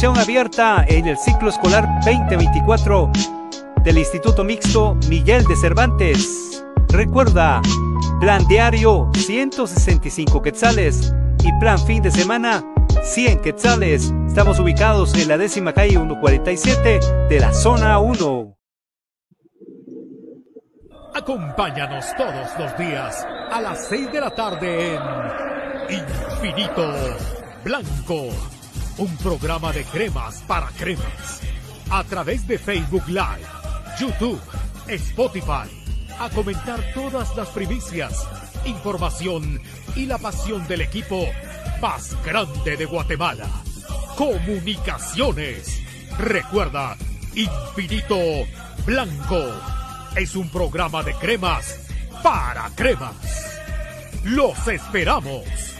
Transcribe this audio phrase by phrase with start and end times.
[0.00, 3.12] Inscripción abierta en el ciclo escolar 2024
[3.84, 6.64] del Instituto Mixto Miguel de Cervantes.
[6.88, 7.60] Recuerda,
[8.18, 11.14] plan diario 165 quetzales
[11.44, 12.64] y plan fin de semana
[13.02, 14.10] 100 quetzales.
[14.26, 18.56] Estamos ubicados en la décima calle 147 de la zona 1.
[21.14, 25.02] Acompáñanos todos los días a las 6 de la tarde en
[25.90, 26.90] Infinito
[27.62, 28.28] Blanco,
[29.00, 31.40] un programa de cremas para cremas,
[31.90, 33.46] a través de Facebook Live,
[33.98, 34.38] YouTube,
[34.88, 35.70] Spotify,
[36.18, 38.28] a comentar todas las primicias,
[38.66, 39.58] información
[39.96, 41.26] y la pasión del equipo
[41.80, 43.48] más grande de Guatemala.
[44.18, 45.80] Comunicaciones.
[46.18, 46.94] Recuerda,
[47.34, 48.18] Infinito
[48.84, 49.46] Blanco
[50.14, 51.88] es un programa de cremas
[52.22, 53.14] para cremas.
[54.24, 55.79] Los esperamos.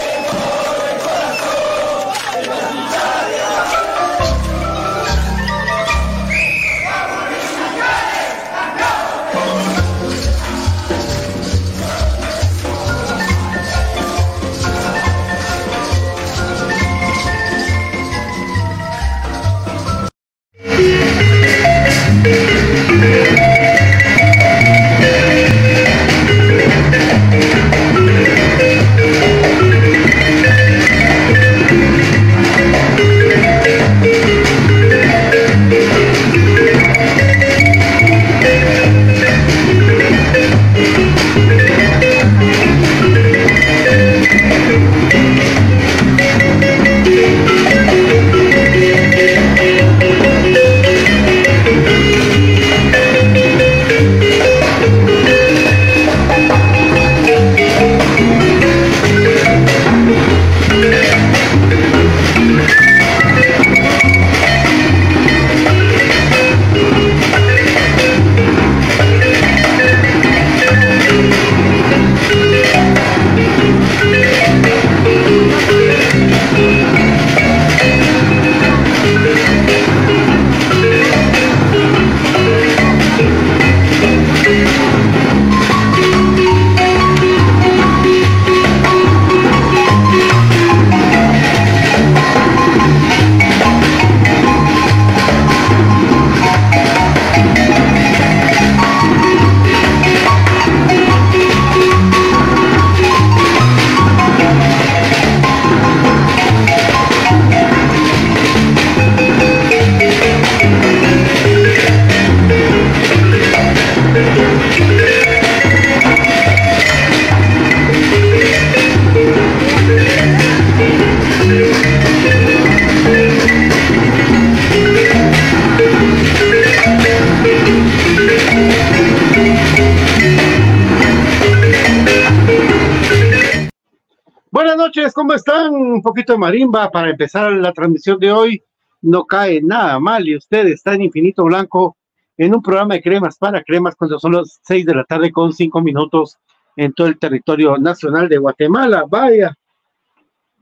[135.13, 135.73] ¿Cómo están?
[135.73, 138.63] Un poquito de marimba para empezar la transmisión de hoy.
[139.01, 141.97] No cae nada mal y usted está en Infinito Blanco
[142.37, 145.53] en un programa de cremas para cremas cuando son las seis de la tarde con
[145.53, 146.37] cinco minutos
[146.75, 149.05] en todo el territorio nacional de Guatemala.
[149.07, 149.55] Vaya,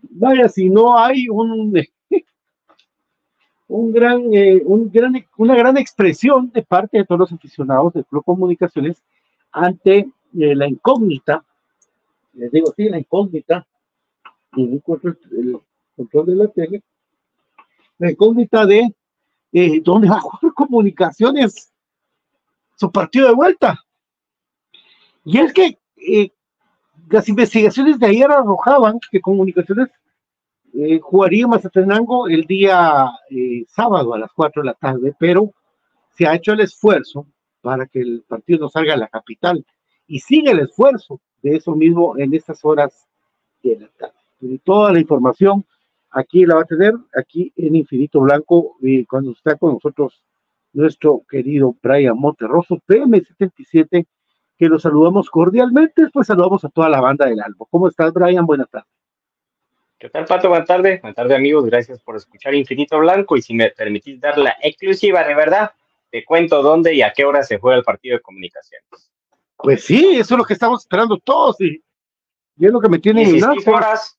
[0.01, 1.73] vaya, si no hay un,
[3.67, 8.03] un gran, eh, un gran, una gran expresión de parte de todos los aficionados de
[8.03, 9.01] Club Comunicaciones
[9.51, 11.43] ante eh, la incógnita,
[12.33, 13.65] les digo, sí, la incógnita
[14.57, 14.81] el
[15.95, 16.83] control de la tele,
[17.97, 18.95] la incógnita de
[19.51, 21.71] eh, dónde va a jugar comunicaciones
[22.75, 23.79] su partido de vuelta.
[25.25, 26.31] Y es que eh,
[27.09, 29.89] las investigaciones de ayer arrojaban que comunicaciones
[30.73, 35.51] eh, jugaría Mazatenango el día eh, sábado a las 4 de la tarde, pero
[36.15, 37.27] se ha hecho el esfuerzo
[37.61, 39.65] para que el partido no salga a la capital.
[40.07, 43.07] Y sigue el esfuerzo de eso mismo en estas horas
[43.61, 44.18] de la tarde
[44.63, 45.65] toda la información
[46.11, 50.23] aquí la va a tener, aquí en Infinito Blanco, y cuando está con nosotros
[50.73, 54.05] nuestro querido Brian Monterroso, PM77,
[54.57, 57.65] que lo saludamos cordialmente, pues saludamos a toda la banda del Albo.
[57.67, 58.45] ¿Cómo estás, Brian?
[58.45, 58.89] Buenas tardes.
[59.97, 60.49] ¿Qué tal, Pato?
[60.49, 61.01] Buenas tardes.
[61.01, 61.65] Buenas tardes, amigos.
[61.65, 63.35] Gracias por escuchar Infinito Blanco.
[63.35, 65.71] Y si me permitís dar la exclusiva de verdad,
[66.09, 69.11] te cuento dónde y a qué hora se juega el partido de comunicaciones.
[69.57, 71.59] Pues sí, eso es lo que estamos esperando todos.
[71.61, 71.83] Y,
[72.59, 74.18] es lo que me tiene en horas,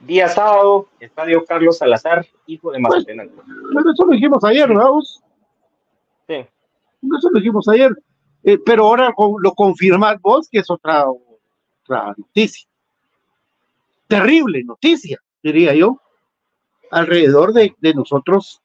[0.00, 3.42] Día sábado, Estadio Carlos Salazar, hijo de Mazatenango.
[3.72, 5.02] Bueno, eso lo dijimos ayer, ¿no?
[5.02, 6.34] Sí.
[6.34, 7.90] Eso lo dijimos ayer.
[8.44, 11.04] Eh, pero ahora lo confirmas vos, que es otra,
[11.82, 12.68] otra noticia.
[14.06, 16.00] Terrible noticia, diría yo,
[16.90, 18.62] alrededor de, de nosotros.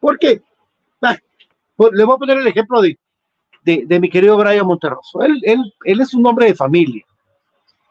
[0.00, 0.42] Porque,
[1.02, 1.16] ah,
[1.76, 2.98] pues, le voy a poner el ejemplo de,
[3.64, 5.22] de, de mi querido Brian Monterroso.
[5.22, 7.04] Él, él, él es un hombre de familia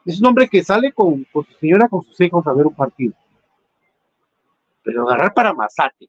[0.04, 3.14] es un hombre que sale con, su señora, con sus hijos a ver un partido.
[4.82, 6.08] Pero agarrar para Mazate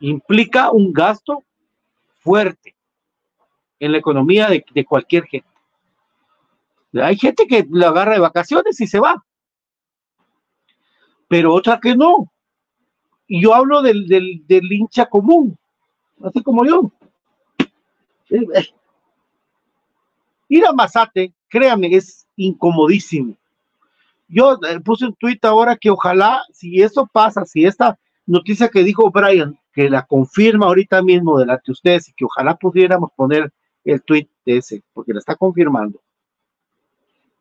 [0.00, 1.42] implica un gasto
[2.20, 2.74] fuerte
[3.80, 5.48] en la economía de, cualquier gente.
[6.94, 9.24] Hay gente que lo agarra de vacaciones y se va,
[11.28, 12.30] pero otra que no.
[13.26, 15.58] Y yo hablo del, del, del hincha común,
[16.22, 16.90] así como yo.
[18.30, 18.68] Eh, eh.
[20.48, 23.34] Ir a Mazate créame, es incomodísimo.
[24.28, 28.84] Yo eh, puse un tuit ahora que ojalá, si eso pasa, si esta noticia que
[28.84, 33.50] dijo Brian, que la confirma ahorita mismo delante de ustedes y que ojalá pudiéramos poner
[33.84, 35.98] el de ese, porque la está confirmando.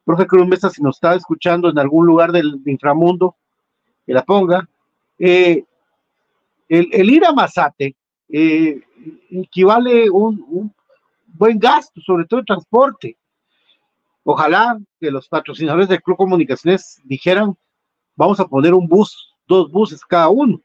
[0.05, 3.36] Profe Cruz Mesa, si nos está escuchando en algún lugar del inframundo,
[4.05, 4.69] que la ponga.
[5.19, 5.65] Eh,
[6.69, 7.95] el, ir a Mazate
[8.29, 8.79] eh,
[9.31, 10.74] equivale un, un
[11.25, 13.17] buen gasto, sobre todo el transporte.
[14.27, 17.55] Ojalá que los patrocinadores del Club Comunicaciones dijeran,
[18.15, 20.60] vamos a poner un bus, dos buses cada uno,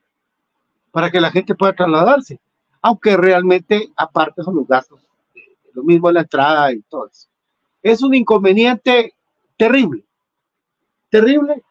[0.91, 2.41] para que la gente pueda trasladarse,
[2.81, 5.07] aunque realmente aparte son los gastos,
[5.75, 7.29] lo mismo en la entrada y todo eso.
[7.83, 9.13] Es un inconveniente
[9.59, 10.07] terrible,
[11.11, 11.63] terrible,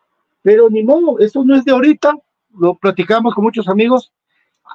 [0.43, 2.13] pero ni modo, eso no es de ahorita,
[2.55, 4.13] lo platicamos con muchos amigos,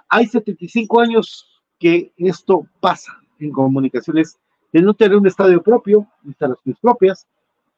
[0.09, 4.37] hay 75 años que esto pasa en comunicaciones
[4.75, 7.29] de no tener un estadio propio, instalaciones propias,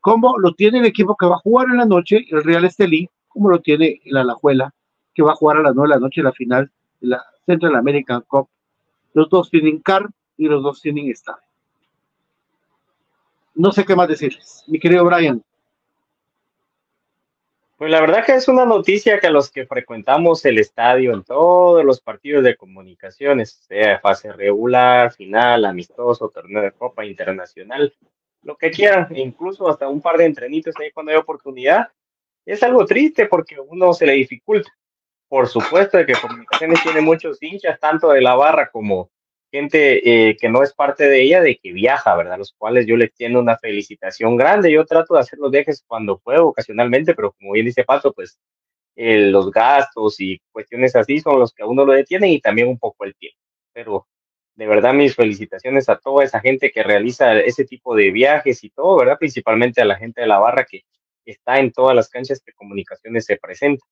[0.00, 3.10] como lo tiene el equipo que va a jugar en la noche, el Real Estelí,
[3.28, 4.72] como lo tiene el Alajuela,
[5.14, 6.70] que va a jugar a las 9 de la noche la final
[7.02, 8.48] de la Central American Cup.
[9.12, 11.42] Los dos tienen CAR y los dos tienen estadio.
[13.54, 14.64] No sé qué más decirles.
[14.66, 15.42] Mi querido Brian.
[17.76, 21.22] Pues la verdad que es una noticia que a los que frecuentamos el estadio en
[21.22, 27.94] todos los partidos de comunicaciones, sea fase regular, final, amistoso, torneo de Copa Internacional,
[28.40, 31.88] lo que quieran, incluso hasta un par de entrenitos ahí cuando hay oportunidad,
[32.46, 34.70] es algo triste porque uno se le dificulta.
[35.28, 39.10] Por supuesto que Comunicaciones tiene muchos hinchas, tanto de la barra como
[39.50, 42.38] gente eh, que no es parte de ella, de que viaja, ¿verdad?
[42.38, 44.72] Los cuales yo les tiendo una felicitación grande.
[44.72, 48.38] Yo trato de hacer los viajes cuando puedo, ocasionalmente, pero como bien dice Pato, pues
[48.96, 52.68] eh, los gastos y cuestiones así son los que a uno lo detienen y también
[52.68, 53.38] un poco el tiempo.
[53.72, 54.06] Pero
[54.56, 58.70] de verdad mis felicitaciones a toda esa gente que realiza ese tipo de viajes y
[58.70, 59.18] todo, ¿verdad?
[59.18, 60.84] Principalmente a la gente de la barra que
[61.26, 63.84] está en todas las canchas que comunicaciones se presenta.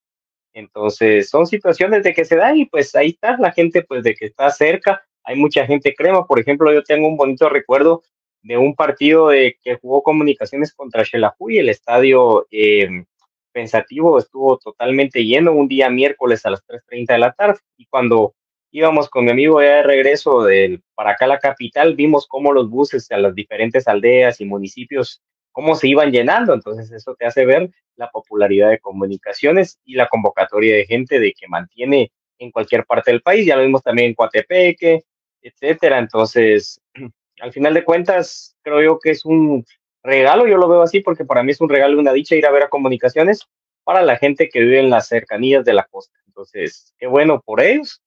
[0.55, 4.15] Entonces, son situaciones de que se dan y pues ahí está la gente pues de
[4.15, 6.27] que está cerca hay mucha gente crema.
[6.27, 8.03] Por ejemplo, yo tengo un bonito recuerdo
[8.43, 13.05] de un partido de que jugó comunicaciones contra y el estadio eh,
[13.53, 18.35] pensativo estuvo totalmente lleno un día miércoles a las 3.30 de la tarde y cuando
[18.71, 22.53] íbamos con mi amigo ya de regreso del, para acá a la capital, vimos cómo
[22.53, 26.53] los buses a las diferentes aldeas y municipios, cómo se iban llenando.
[26.53, 31.33] Entonces eso te hace ver la popularidad de comunicaciones y la convocatoria de gente de
[31.33, 33.47] que mantiene en cualquier parte del país.
[33.47, 35.05] Ya lo vimos también en Coatepeque,
[35.45, 35.99] etcétera.
[35.99, 36.81] Entonces,
[37.41, 39.65] al final de cuentas, creo yo que es un
[40.03, 42.47] regalo, yo lo veo así porque para mí es un regalo y una dicha ir
[42.47, 43.47] a ver a comunicaciones
[43.85, 46.19] para la gente que vive en las cercanías de la costa.
[46.27, 48.03] Entonces, qué bueno por ellos.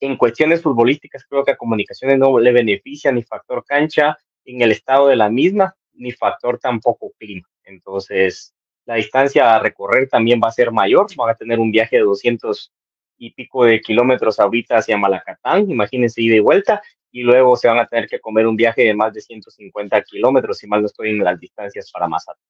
[0.00, 4.72] En cuestiones futbolísticas, creo que a comunicaciones no le beneficia ni factor cancha en el
[4.72, 7.48] estado de la misma, ni factor tampoco clima.
[7.64, 8.54] Entonces,
[8.84, 12.02] la distancia a recorrer también va a ser mayor, van a tener un viaje de
[12.02, 12.72] 200
[13.18, 17.78] y pico de kilómetros ahorita hacia Malacatán, imagínense ida y vuelta, y luego se van
[17.78, 21.10] a tener que comer un viaje de más de 150 kilómetros, si mal no estoy
[21.10, 22.44] en las distancias para Mazatlán.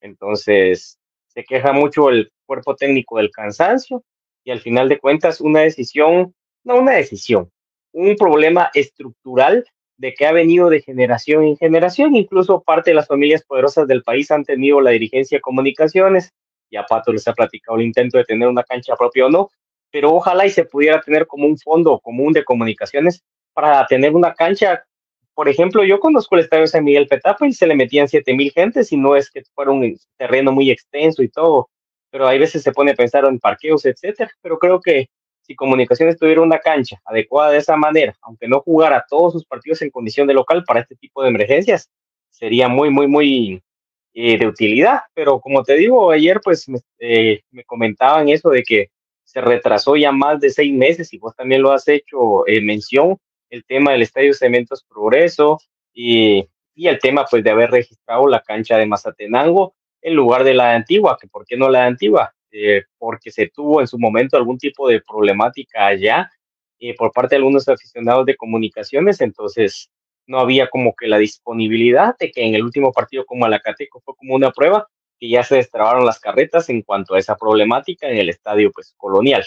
[0.00, 0.98] Entonces,
[1.28, 4.02] se queja mucho el cuerpo técnico del cansancio
[4.44, 6.34] y al final de cuentas una decisión,
[6.64, 7.50] no una decisión,
[7.92, 9.64] un problema estructural
[9.98, 14.02] de que ha venido de generación en generación, incluso parte de las familias poderosas del
[14.02, 16.32] país han tenido la dirigencia de comunicaciones,
[16.70, 19.50] ya Pato les ha platicado el intento de tener una cancha propia o no,
[19.90, 24.34] pero ojalá y se pudiera tener como un fondo común de comunicaciones para tener una
[24.34, 24.84] cancha.
[25.34, 28.50] Por ejemplo, yo conozco el estadio San Miguel Petapa y se le metían siete mil
[28.52, 31.68] gentes y no es que fuera un terreno muy extenso y todo,
[32.10, 35.08] pero hay veces se pone a pensar en parqueos, etcétera, pero creo que
[35.48, 39.80] si Comunicaciones tuviera una cancha adecuada de esa manera, aunque no jugara todos sus partidos
[39.80, 41.88] en condición de local para este tipo de emergencias,
[42.28, 43.62] sería muy, muy, muy
[44.12, 45.00] eh, de utilidad.
[45.14, 48.90] Pero como te digo, ayer pues me, eh, me comentaban eso de que
[49.28, 53.18] se retrasó ya más de seis meses y vos también lo has hecho eh, mención,
[53.50, 55.60] el tema del Estadio Cementos Progreso
[55.92, 60.54] y, y, el tema pues de haber registrado la cancha de Mazatenango en lugar de
[60.54, 63.86] la de Antigua, que por qué no la de Antigua, eh, porque se tuvo en
[63.86, 66.30] su momento algún tipo de problemática allá
[66.78, 69.90] eh, por parte de algunos aficionados de comunicaciones, entonces
[70.26, 74.14] no había como que la disponibilidad de que en el último partido como Alacateco fue
[74.16, 78.18] como una prueba, que ya se destrabaron las carretas en cuanto a esa problemática en
[78.18, 79.44] el estadio pues colonial.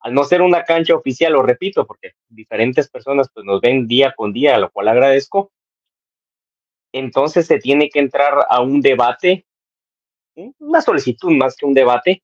[0.00, 4.12] Al no ser una cancha oficial, lo repito, porque diferentes personas pues nos ven día
[4.16, 5.52] con día, a lo cual agradezco,
[6.92, 9.46] entonces se tiene que entrar a un debate,
[10.58, 12.22] una solicitud más que un debate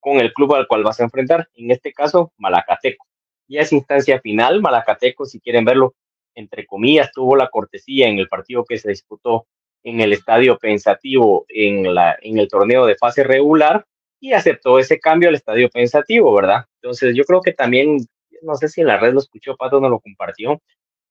[0.00, 3.06] con el club al cual vas a enfrentar, en este caso Malacateco.
[3.46, 5.94] Ya es instancia final, Malacateco, si quieren verlo,
[6.34, 9.46] entre comillas, tuvo la cortesía en el partido que se disputó
[9.84, 13.84] en el estadio pensativo en, la, en el torneo de fase regular
[14.20, 16.64] y aceptó ese cambio al estadio pensativo, ¿verdad?
[16.82, 17.98] Entonces yo creo que también,
[18.42, 20.60] no sé si en la red lo escuchó, Pato no lo compartió,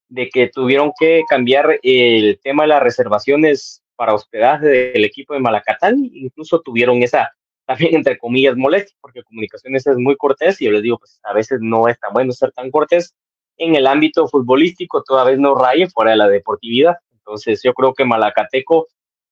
[0.10, 5.40] de que tuvieron que cambiar el tema de las reservaciones para hospedaje del equipo de
[5.40, 7.32] Malacatán, incluso tuvieron esa
[7.68, 11.34] también entre comillas molestia, porque comunicaciones es muy cortés y yo les digo, pues a
[11.34, 13.14] veces no es tan bueno ser tan cortés
[13.58, 16.96] en el ámbito futbolístico, toda vez no raye fuera de la deportividad.
[17.28, 18.88] Entonces yo creo que Malacateco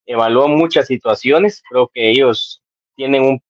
[0.05, 2.61] evaluó muchas situaciones, creo que ellos
[2.93, 3.41] tienen un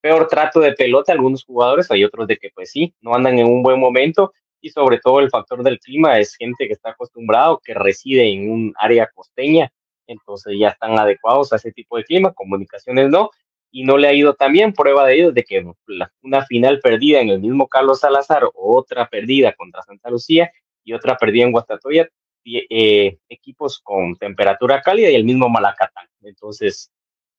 [0.00, 3.46] peor trato de pelota algunos jugadores, hay otros de que pues sí, no andan en
[3.46, 7.60] un buen momento y sobre todo el factor del clima es gente que está acostumbrado,
[7.62, 9.72] que reside en un área costeña,
[10.06, 13.30] entonces ya están adecuados a ese tipo de clima, comunicaciones no,
[13.72, 15.66] y no le ha ido tan prueba de ello de que
[16.22, 20.52] una final perdida en el mismo Carlos Salazar, otra perdida contra Santa Lucía
[20.84, 22.08] y otra perdida en Guastatoya,
[22.44, 26.06] eh, equipos con temperatura cálida y el mismo Malacatán.
[26.22, 26.90] Entonces,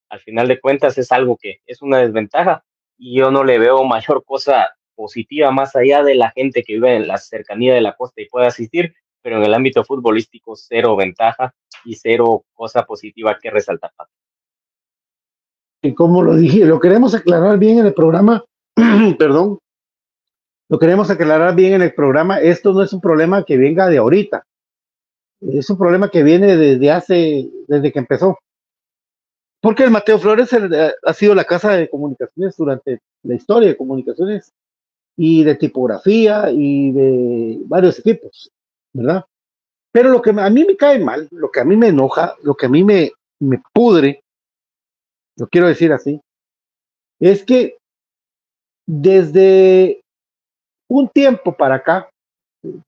[0.08, 2.64] al final de cuentas es algo que es una desventaja
[2.98, 6.96] y yo no le veo mayor cosa positiva más allá de la gente que vive
[6.96, 10.96] en la cercanía de la costa y puede asistir, pero en el ámbito futbolístico cero
[10.96, 11.54] ventaja
[11.84, 13.90] y cero cosa positiva que resaltar.
[15.82, 18.44] Y como lo dije, lo queremos aclarar bien en el programa,
[19.18, 19.58] perdón,
[20.68, 23.98] lo queremos aclarar bien en el programa, esto no es un problema que venga de
[23.98, 24.46] ahorita,
[25.50, 28.38] es un problema que viene desde hace, desde que empezó.
[29.60, 34.52] Porque el Mateo Flores ha sido la casa de comunicaciones durante la historia de comunicaciones
[35.16, 38.50] y de tipografía y de varios equipos,
[38.92, 39.24] ¿verdad?
[39.92, 42.54] Pero lo que a mí me cae mal, lo que a mí me enoja, lo
[42.54, 44.22] que a mí me, me pudre,
[45.36, 46.20] lo quiero decir así,
[47.20, 47.76] es que
[48.86, 50.00] desde
[50.88, 52.10] un tiempo para acá,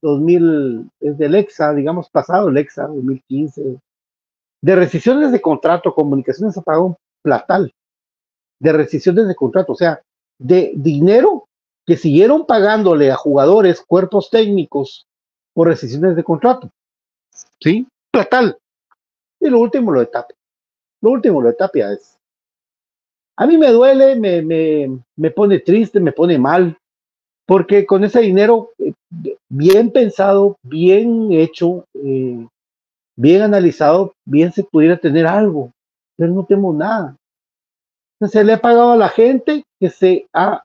[0.02, 3.78] 2000, desde EXA, digamos pasado el EXA, 2015,
[4.62, 7.72] de rescisiones de contrato, comunicaciones un platal
[8.60, 10.00] de rescisiones de contrato, o sea,
[10.38, 11.46] de dinero
[11.86, 15.06] que siguieron pagándole a jugadores, cuerpos técnicos
[15.52, 16.70] por rescisiones de contrato.
[17.60, 17.86] ¿Sí?
[18.10, 18.56] Platal.
[19.40, 20.08] Y lo último lo de.
[21.02, 21.56] Lo último lo de
[21.92, 22.16] es.
[23.36, 26.78] A mí me duele, me, me, me pone triste, me pone mal,
[27.46, 28.94] porque con ese dinero eh,
[29.48, 32.46] bien pensado, bien hecho, eh,
[33.16, 35.70] bien analizado, bien se pudiera tener algo,
[36.16, 37.16] pero no tenemos nada.
[38.20, 40.62] Se le ha pagado a la gente que se ha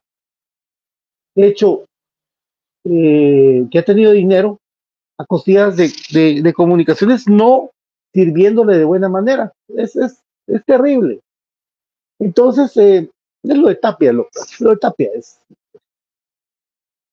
[1.36, 1.84] hecho,
[2.84, 4.58] eh, que ha tenido dinero
[5.18, 7.70] a costillas de, comunicaciones, no
[8.14, 9.52] sirviéndole de buena manera.
[9.68, 11.20] Es, es, es terrible.
[12.18, 13.10] Entonces, eh,
[13.42, 14.28] es lo de Tapia, lo,
[14.60, 15.40] lo de Tapia es,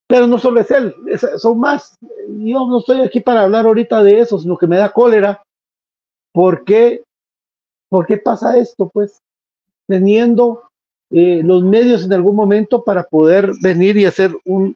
[0.07, 0.95] pero no solo es él,
[1.37, 1.97] son más.
[2.29, 5.43] Yo no estoy aquí para hablar ahorita de eso, sino que me da cólera.
[6.33, 7.03] ¿Por qué,
[7.89, 8.89] ¿Por qué pasa esto?
[8.89, 9.19] Pues
[9.87, 10.63] teniendo
[11.09, 14.75] eh, los medios en algún momento para poder venir y hacer un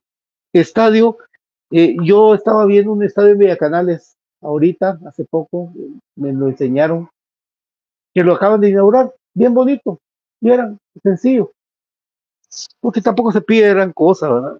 [0.53, 1.17] estadio.
[1.71, 5.71] Eh, yo estaba viendo un estadio en Villacanales ahorita, hace poco,
[6.15, 7.09] me lo enseñaron,
[8.13, 9.99] que lo acaban de inaugurar, bien bonito,
[10.41, 11.51] y era sencillo,
[12.81, 14.59] porque tampoco se pide gran cosa, ¿verdad?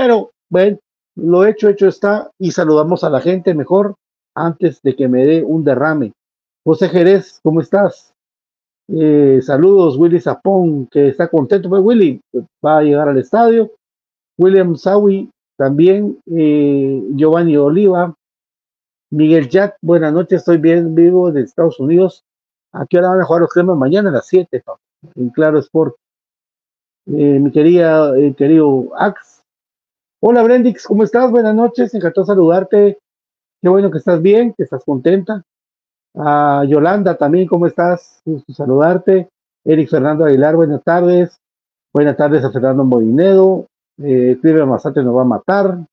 [0.00, 0.78] Pero, bueno,
[1.16, 3.96] lo hecho, hecho está y saludamos a la gente mejor
[4.32, 6.12] antes de que me dé un derrame.
[6.64, 8.14] José Jerez, ¿cómo estás?
[8.88, 11.68] Eh, saludos, Willy Zapón, que está contento.
[11.68, 12.20] Pues Willy
[12.64, 13.72] va a llegar al estadio.
[14.38, 16.16] William Sawi también.
[16.26, 18.14] Eh, Giovanni Oliva.
[19.10, 22.22] Miguel Jack, buenas noches, estoy bien vivo de Estados Unidos.
[22.72, 23.76] ¿A qué hora van a jugar los cremas?
[23.76, 24.62] Mañana a las 7,
[25.16, 25.96] en Claro Sport.
[27.06, 29.27] Eh, mi querida, querido Ax,
[30.20, 31.30] Hola Brendix, ¿cómo estás?
[31.30, 32.98] Buenas noches, encantó saludarte.
[33.62, 35.44] Qué bueno que estás bien, que estás contenta.
[36.12, 38.20] Yolanda también, ¿cómo estás?
[38.24, 39.28] Gusto saludarte.
[39.64, 41.38] Eric Fernando Aguilar, buenas tardes.
[41.94, 43.68] Buenas tardes a Fernando Molinedo.
[44.02, 45.86] Eh, Clive Mazate nos va a matar.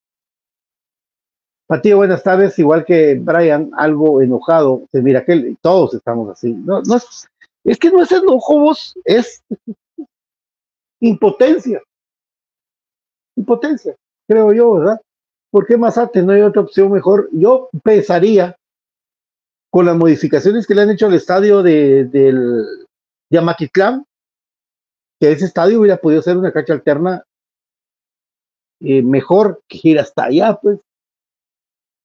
[1.68, 2.58] Patillo, buenas tardes.
[2.58, 4.88] Igual que Brian, algo enojado.
[4.92, 6.52] mira que todos estamos así.
[6.52, 7.28] No, no es,
[7.64, 9.44] es que no es enojo, vos, es
[11.00, 11.80] impotencia.
[13.36, 13.96] Impotencia
[14.28, 15.02] creo yo, ¿verdad?
[15.52, 16.22] ¿Por qué Mazate?
[16.22, 17.30] No hay otra opción mejor.
[17.32, 18.58] Yo pensaría,
[19.72, 22.66] con las modificaciones que le han hecho al estadio de, del
[23.32, 24.06] Yamatitlán,
[25.20, 27.24] que ese estadio hubiera podido ser una cancha alterna
[28.82, 30.80] eh, mejor que ir hasta allá, pues.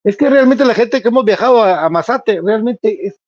[0.05, 3.21] Es que realmente la gente que hemos viajado a, a Mazate, realmente es,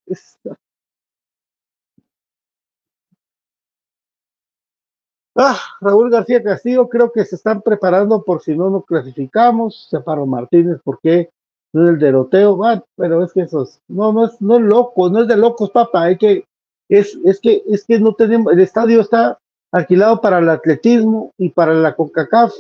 [5.35, 9.89] Ah, Raúl García Castillo, creo que se están preparando por si no nos clasificamos.
[9.91, 11.31] Separo Martínez, porque
[11.73, 14.63] no es el derroteo, va, pero es que eso es, no, no es, no es
[14.63, 16.45] loco, no es de locos, papá, hay que,
[16.91, 19.39] es, es que, es que no tenemos, el estadio está
[19.73, 22.53] alquilado para el atletismo y para la CONCACAF,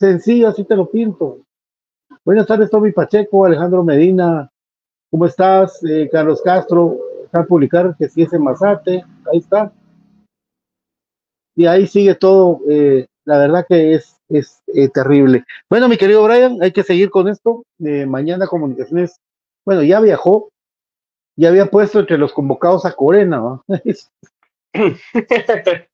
[0.00, 1.38] sencillo, así te lo pinto.
[2.24, 4.50] Buenas tardes, Tommy Pacheco, Alejandro Medina.
[5.10, 5.82] ¿Cómo estás?
[5.84, 6.98] Eh, Carlos Castro,
[7.32, 9.04] a publicar que sí es en Mazate.
[9.32, 9.72] Ahí está.
[11.58, 12.60] Y ahí sigue todo.
[12.70, 15.44] Eh, la verdad que es, es eh, terrible.
[15.68, 17.64] Bueno, mi querido Brian, hay que seguir con esto.
[17.78, 19.20] mañana Comunicaciones,
[19.66, 20.52] bueno, ya viajó,
[21.36, 23.38] ya había puesto entre los convocados a Corena.
[23.38, 23.64] ¿no?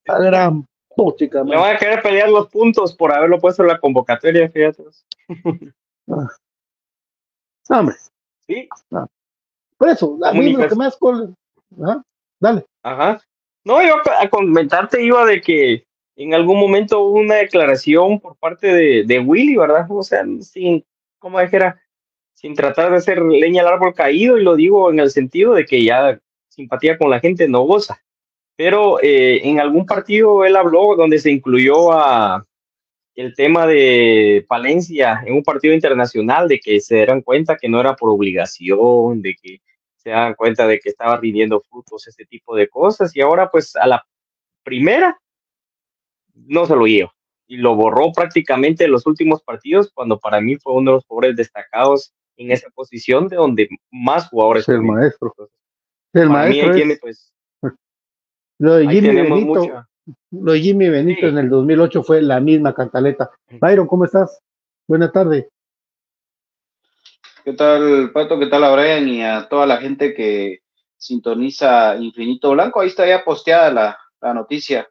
[0.06, 0.68] a gran.
[0.96, 4.84] Me van a querer pelear los puntos por haberlo puesto en la convocatoria, fíjate.
[6.10, 6.28] ah.
[7.70, 7.96] Hombre.
[8.46, 8.68] Sí.
[8.92, 9.06] Ah.
[9.78, 11.34] Por eso, a mí lo que más con...
[12.38, 12.66] Dale.
[12.82, 13.18] Ajá.
[13.64, 18.66] No, yo a comentarte iba de que en algún momento hubo una declaración por parte
[18.68, 19.86] de, de Willy, ¿verdad?
[19.88, 20.84] O sea, sin,
[21.18, 21.80] como dijera,
[22.34, 25.64] sin tratar de hacer leña al árbol caído, y lo digo en el sentido de
[25.64, 28.02] que ya simpatía con la gente no goza.
[28.56, 32.46] Pero eh, en algún partido él habló donde se incluyó a
[33.16, 37.80] el tema de Palencia en un partido internacional, de que se dieran cuenta que no
[37.80, 39.60] era por obligación, de que
[40.04, 43.74] se dan cuenta de que estaba rindiendo frutos, este tipo de cosas, y ahora pues
[43.74, 44.04] a la
[44.62, 45.18] primera
[46.34, 47.12] no se lo lleva
[47.46, 51.06] y lo borró prácticamente en los últimos partidos, cuando para mí fue uno de los
[51.06, 54.68] jugadores destacados en esa posición de donde más jugadores.
[54.68, 55.34] El maestro.
[56.12, 56.74] El maestro.
[56.74, 57.32] tiene, pues,
[58.58, 59.86] lo de Jimmy Benito,
[60.30, 63.30] lo de Jimmy Benito en el 2008 fue la misma cantaleta.
[63.60, 64.40] Byron, ¿cómo estás?
[64.88, 65.48] Buena tarde.
[67.44, 68.38] ¿Qué tal, Pato?
[68.38, 70.60] ¿Qué tal a Brian y a toda la gente que
[70.96, 72.80] sintoniza Infinito Blanco?
[72.80, 74.88] Ahí está ya posteada la, la noticia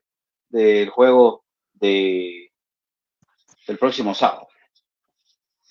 [0.50, 2.52] del juego de
[3.68, 4.48] el próximo sábado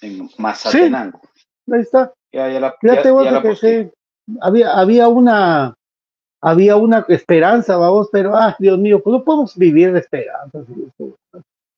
[0.01, 1.21] en Mazatenango.
[1.35, 2.13] Sí, ahí está.
[2.33, 3.93] Ya, ya la, ya, que
[4.41, 5.75] había, había una
[6.41, 10.59] había una esperanza, vamos, pero ah, Dios mío, pues no podemos vivir de esperanza.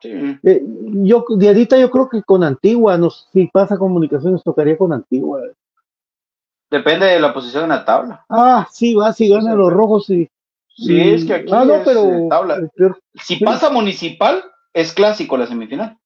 [0.05, 0.63] Eh,
[1.03, 5.43] yo, Diadita, yo creo que con Antigua, nos, si pasa comunicación, nos tocaría con Antigua.
[6.71, 8.25] Depende de la posición en la tabla.
[8.29, 10.29] Ah, sí, va, si ganan los rojos y.
[10.77, 12.91] Sí, es que aquí ah, no, pero, eh,
[13.23, 15.97] si pasa municipal, es clásico la semifinal.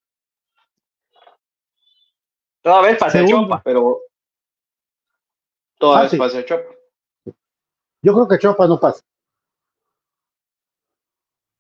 [2.61, 3.63] Toda vez pasa Chopa.
[3.65, 4.01] Pero
[5.79, 6.71] toda ah, vez pasa Chopa.
[8.03, 9.03] Yo creo que Chopa no pasa.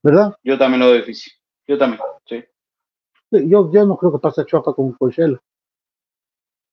[0.03, 0.37] ¿Verdad?
[0.43, 1.33] Yo también lo doy difícil.
[1.69, 2.43] Yo también, sí.
[3.31, 5.39] Yo, yo no creo que pase Chuapa con Coachella.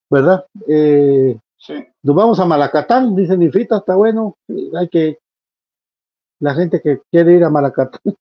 [0.10, 0.46] ¿Verdad?
[0.68, 1.86] Eh, sí.
[2.02, 4.38] Nos vamos a Malacatán, dicen Infita, está bueno.
[4.78, 5.20] Hay que.
[6.40, 8.00] La gente que quiere ir a Malacatán.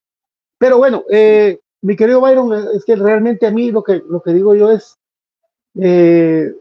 [0.58, 4.32] Pero bueno, eh, mi querido Byron, es que realmente a mí lo que, lo que
[4.32, 4.98] digo yo es.
[5.80, 6.54] Eh,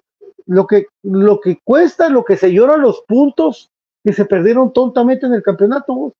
[0.46, 3.72] lo que, lo que cuesta, lo que se llora los puntos
[4.04, 6.14] que se perdieron tontamente en el campeonato.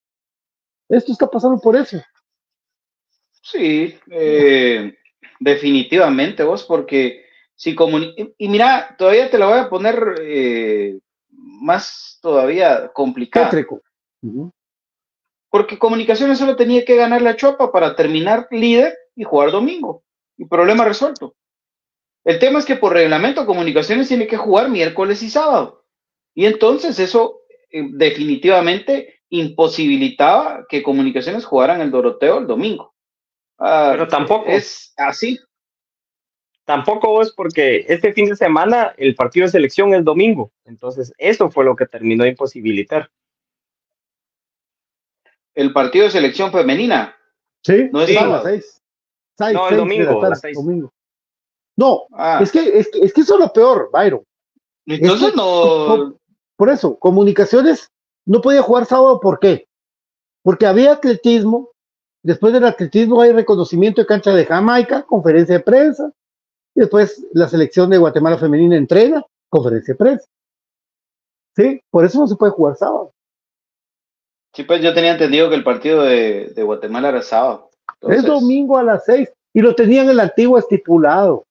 [0.88, 1.98] Esto está pasando por eso.
[3.44, 4.96] Sí, eh,
[5.38, 7.76] definitivamente vos, porque si
[8.38, 13.50] y mira, todavía te lo voy a poner eh, más todavía complicado.
[15.50, 20.02] Porque Comunicaciones solo tenía que ganar la Chopa para terminar líder y jugar domingo.
[20.38, 21.36] Y problema resuelto.
[22.24, 25.84] El tema es que por reglamento Comunicaciones tiene que jugar miércoles y sábado.
[26.34, 32.93] Y entonces eso eh, definitivamente imposibilitaba que Comunicaciones jugaran el Doroteo el domingo.
[33.58, 34.46] Ah, Pero tampoco.
[34.46, 35.38] Es así.
[36.64, 40.50] Tampoco es porque este fin de semana el partido de selección es domingo.
[40.64, 43.10] Entonces, eso fue lo que terminó de imposibilitar.
[45.54, 47.16] El partido de selección femenina.
[47.62, 48.82] Sí, no es a seis.
[49.38, 50.20] no, el domingo,
[51.76, 52.40] No, ah.
[52.42, 54.24] es, que, es, que, eso es lo peor, Byron.
[54.86, 56.18] Entonces no.
[56.56, 57.90] Por eso, comunicaciones
[58.26, 59.66] no podía jugar sábado, ¿por qué?
[60.42, 61.70] Porque había atletismo,
[62.24, 66.10] Después del atletismo hay reconocimiento de cancha de Jamaica, conferencia de prensa.
[66.74, 70.26] Y después la selección de Guatemala femenina entrega, conferencia de prensa.
[71.54, 73.12] Sí, por eso no se puede jugar sábado.
[74.54, 77.70] Sí, pues yo tenía entendido que el partido de, Guatemala era sábado.
[78.00, 81.44] Es domingo a las seis y lo tenían en el antiguo estipulado.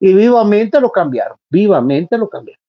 [0.00, 2.62] Y vivamente lo cambiaron, vivamente lo cambiaron.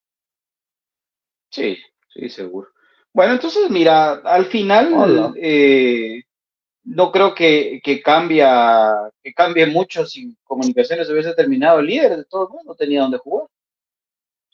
[1.49, 1.77] Sí,
[2.09, 2.67] sí, seguro.
[3.13, 6.23] Bueno, entonces mira, al final eh,
[6.87, 12.23] no creo que, que, cambia, que cambie mucho si Comunicaciones hubiese terminado el líder, de
[12.23, 13.47] todos modos no tenía dónde jugar.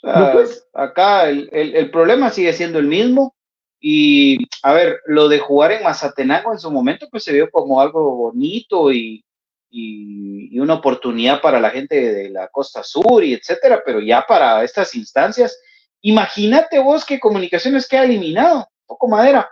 [0.02, 0.68] pues.
[0.74, 3.36] Acá el, el, problema sigue siendo el mismo.
[3.80, 7.80] Y a ver, lo de jugar en Mazatenango en su momento, pues se vio como
[7.80, 9.24] algo bonito y,
[9.70, 14.26] y, y, una oportunidad para la gente de la costa sur y etcétera, pero ya
[14.28, 15.60] para estas instancias,
[16.02, 19.52] imagínate vos que Comunicaciones queda eliminado, poco madera,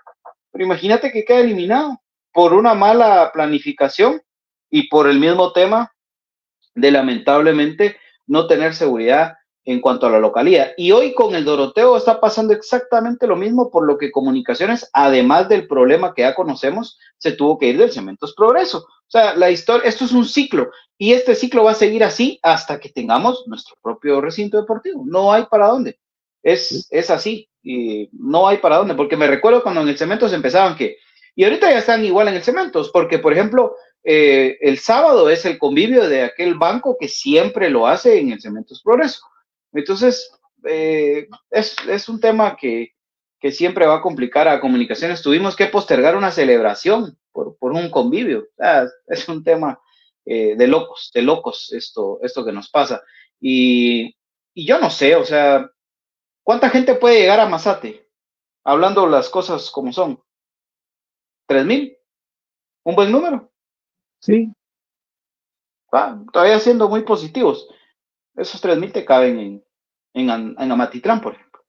[0.50, 2.02] pero imagínate que queda eliminado
[2.34, 4.22] por una mala planificación
[4.70, 5.92] y por el mismo tema
[6.76, 10.72] de lamentablemente no tener seguridad en cuanto a la localidad.
[10.78, 15.50] Y hoy con el Doroteo está pasando exactamente lo mismo, por lo que Comunicaciones, además
[15.50, 18.80] del problema que ya conocemos, se tuvo que ir del Cementos Progreso.
[18.80, 22.40] O sea, la historia, esto es un ciclo y este ciclo va a seguir así
[22.42, 25.04] hasta que tengamos nuestro propio recinto deportivo.
[25.06, 26.00] No hay para dónde.
[26.42, 30.34] Es, es así y no hay para dónde, porque me recuerdo cuando en el Cementos
[30.34, 30.98] empezaban que,
[31.36, 35.46] y ahorita ya están igual en el Cementos, porque por ejemplo, eh, el sábado es
[35.46, 39.22] el convivio de aquel banco que siempre lo hace en el Cementos Progreso
[39.74, 40.32] entonces,
[40.68, 42.94] eh, es, un tema que,
[43.52, 45.22] siempre va a complicar a comunicaciones.
[45.22, 48.48] Tuvimos que postergar una celebración por, un convivio.
[49.08, 49.80] es un tema
[50.26, 53.02] eh, de locos, de locos esto, esto que nos pasa.
[53.40, 54.16] Y,
[54.54, 55.72] yo no sé, o sea,
[56.44, 58.10] ¿cuánta gente puede llegar a Mazate?
[58.64, 60.22] Hablando las cosas como son.
[61.52, 61.98] ¿Tres mil?
[62.84, 63.52] ¿Un buen número?
[64.20, 64.52] Sí.
[65.92, 67.68] Ah, todavía siendo muy positivos
[68.36, 69.64] esos 3.000 te caben en,
[70.14, 71.62] en, en, Amatitlán, por ejemplo.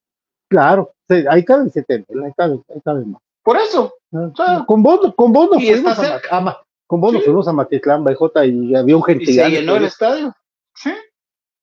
[0.49, 0.95] Claro,
[1.29, 3.23] ahí caben 70, ahí caben, ahí caben más.
[3.43, 3.95] Por eso.
[4.39, 8.45] Ah, con vos, con vos nos fuimos a, con vos nos fuimos a Matitlán, BJ,
[8.47, 9.25] y había un gente.
[9.25, 10.35] Y se llenó el estadio.
[10.75, 10.93] Sí.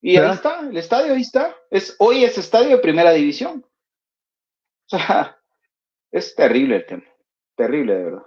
[0.02, 1.56] Y ahí está, el estadio ahí está.
[1.70, 3.66] Es, hoy es estadio de primera división.
[4.92, 5.38] O sea,
[6.10, 7.04] es terrible el tema.
[7.60, 8.24] Terrible, de verdad.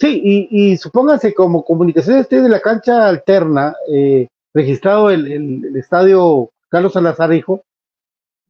[0.00, 6.50] Sí, y, y supónganse como comunicaciones de la cancha alterna, eh, registrado el, el, estadio
[6.70, 7.62] Carlos Salazar, hijo,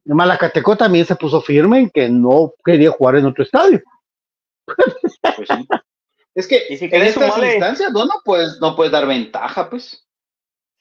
[0.05, 3.81] Malacateco también se puso firme en que no quería jugar en otro estadio.
[4.65, 5.49] Pues
[6.35, 10.07] es que en estas instancias no, puedes, no puedes dar ventaja, pues.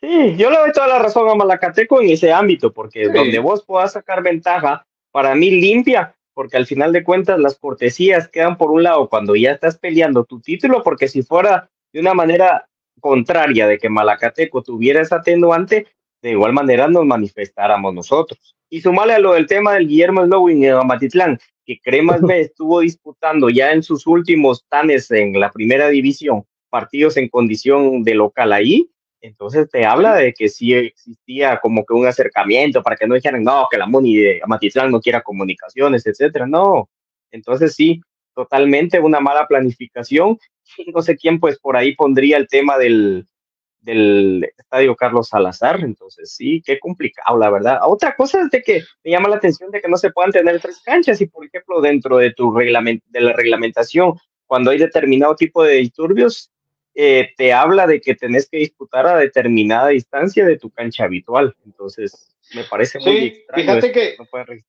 [0.01, 3.65] Sí, yo le doy toda la razón a Malacateco en ese ámbito, porque donde vos
[3.65, 8.71] puedas sacar ventaja, para mí limpia, porque al final de cuentas las cortesías quedan por
[8.71, 12.69] un lado cuando ya estás peleando tu título, porque si fuera de una manera
[13.01, 15.87] contraria de que Malacateco tuviera esa atenuante,
[16.21, 18.55] de igual manera nos manifestáramos nosotros.
[18.69, 22.81] Y sumarle a lo del tema del Guillermo Slowing en Amatitlán, que Cremas B estuvo
[22.81, 28.53] disputando ya en sus últimos tanes en la primera división partidos en condición de local
[28.53, 33.15] ahí, entonces te habla de que sí existía como que un acercamiento para que no
[33.15, 36.47] dijeran, no, que la MUNI de Amatitlán no quiera comunicaciones, etcétera.
[36.47, 36.89] No,
[37.31, 38.01] entonces sí,
[38.35, 40.39] totalmente una mala planificación.
[40.93, 43.25] No sé quién, pues por ahí pondría el tema del,
[43.87, 45.81] del estadio Carlos Salazar.
[45.81, 47.79] Entonces, sí, qué complicado, la verdad.
[47.85, 50.61] Otra cosa es de que me llama la atención de que no se puedan tener
[50.61, 55.37] tres canchas y, por ejemplo, dentro de tu reglamento, de la reglamentación, cuando hay determinado
[55.37, 56.51] tipo de disturbios,
[56.99, 61.55] eh, te habla de que tenés que disputar a determinada distancia de tu cancha habitual.
[61.67, 63.63] Entonces, me parece muy extraño.
[63.63, 64.17] Fíjate que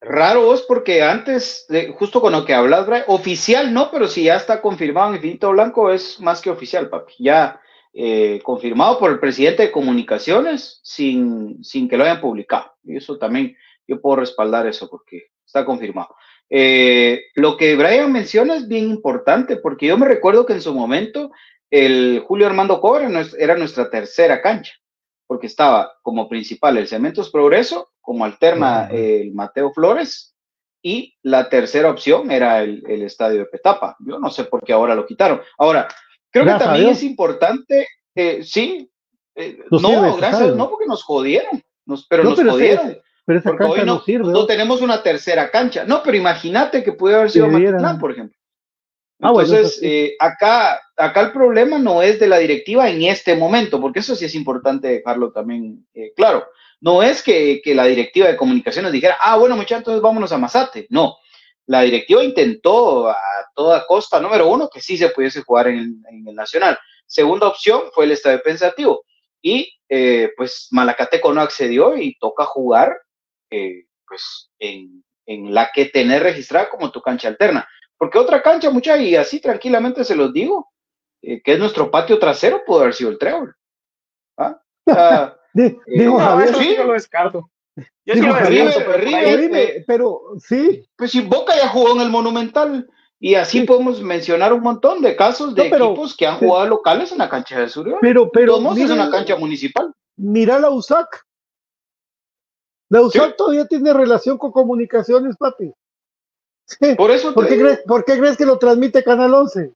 [0.02, 4.36] raro vos, porque antes, de, justo con lo que hablas, oficial no, pero si ya
[4.36, 7.14] está confirmado en Infinito Blanco, es más que oficial, papi.
[7.20, 7.62] Ya
[7.94, 12.74] eh, confirmado por el presidente de Comunicaciones sin, sin que lo hayan publicado.
[12.84, 13.56] Y eso también,
[13.88, 16.14] yo puedo respaldar eso porque está confirmado.
[16.50, 20.74] Eh, lo que Brian menciona es bien importante, porque yo me recuerdo que en su
[20.74, 21.32] momento
[21.70, 24.74] el Julio Armando Cobra era nuestra tercera cancha
[25.28, 30.34] porque estaba como principal el Cementos Progreso, como alterna el Mateo Flores,
[30.82, 33.98] y la tercera opción era el, estadio de Petapa.
[34.00, 35.42] Yo no sé por qué ahora lo quitaron.
[35.58, 35.88] Ahora,
[36.32, 38.90] creo que también es importante, eh, sí,
[39.36, 41.62] eh, no, gracias, no porque nos jodieron,
[42.10, 42.98] pero nos jodieron.
[43.26, 45.84] pero porque hoy no, no, tenemos una tercera cancha.
[45.84, 48.37] No, pero imagínate que puede haber sido Mazatlán, por ejemplo.
[49.20, 53.82] Ah, Entonces, eh, acá, acá el problema no es de la directiva en este momento,
[53.82, 56.46] porque eso sí es importante dejarlo también eh, claro.
[56.80, 60.86] No es que, la directiva de comunicaciones dijera, ah, bueno, muchachos, entonces vámonos a Mazate.
[60.92, 61.18] No,
[61.66, 63.18] la directiva intentó a
[63.56, 66.78] toda costa, número uno, que sí se pudiese jugar en, el Nacional.
[67.08, 69.04] Segunda opción fue el estadio pensativo.
[69.42, 72.96] Y eh, pues Malacateco no accedió y toca jugar
[73.50, 77.68] pues en, en la que tener registrada como tu cancha alterna.
[77.98, 80.72] Porque otra cancha, mucha, y así tranquilamente se los digo,
[81.22, 83.56] eh, que es nuestro patio trasero, puede haber sido el Trébol.
[84.38, 84.62] ¿Ah?
[85.60, 86.76] Eh, digo, Javier, sí.
[86.76, 87.50] yo lo descarto.
[88.06, 88.72] Yo digo, sí lo
[89.88, 90.88] pero, sí.
[90.96, 92.88] Pues si Boca ya jugó en el Monumental,
[93.20, 97.18] y así podemos mencionar un montón de casos de equipos que han jugado locales en
[97.18, 97.98] la cancha de Sur.
[98.02, 98.58] Pero, pero.
[98.76, 99.92] es una cancha municipal.
[100.16, 101.26] Mira la USAC.
[102.90, 105.74] La USAC todavía tiene relación con comunicaciones, papi.
[106.98, 109.72] Por eso ¿Por qué, crees, ¿Por qué, crees, que lo transmite Canal 11?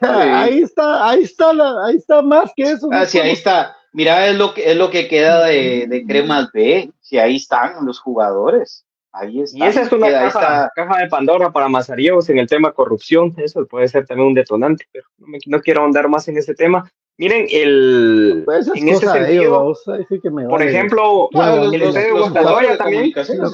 [0.00, 2.88] Ahí está, ahí está, la, ahí está más que eso.
[2.90, 3.76] Ah, sí, ahí está.
[3.92, 6.90] Mira, es lo que, es lo que queda de, de Cremas B.
[7.00, 8.84] Si ahí están los jugadores.
[9.12, 9.56] Ahí está.
[9.56, 13.32] Y esa es una caja, caja, de Pandora para Mazariegos en el tema corrupción.
[13.36, 16.54] Eso puede ser también un detonante, pero no, me, no quiero ahondar más en ese
[16.54, 16.90] tema.
[17.16, 20.70] Miren, el, Pues en ese sentido, ellos, ahí sí que me por vale.
[20.70, 23.12] ejemplo, el los- estadio de los Guastatoya también,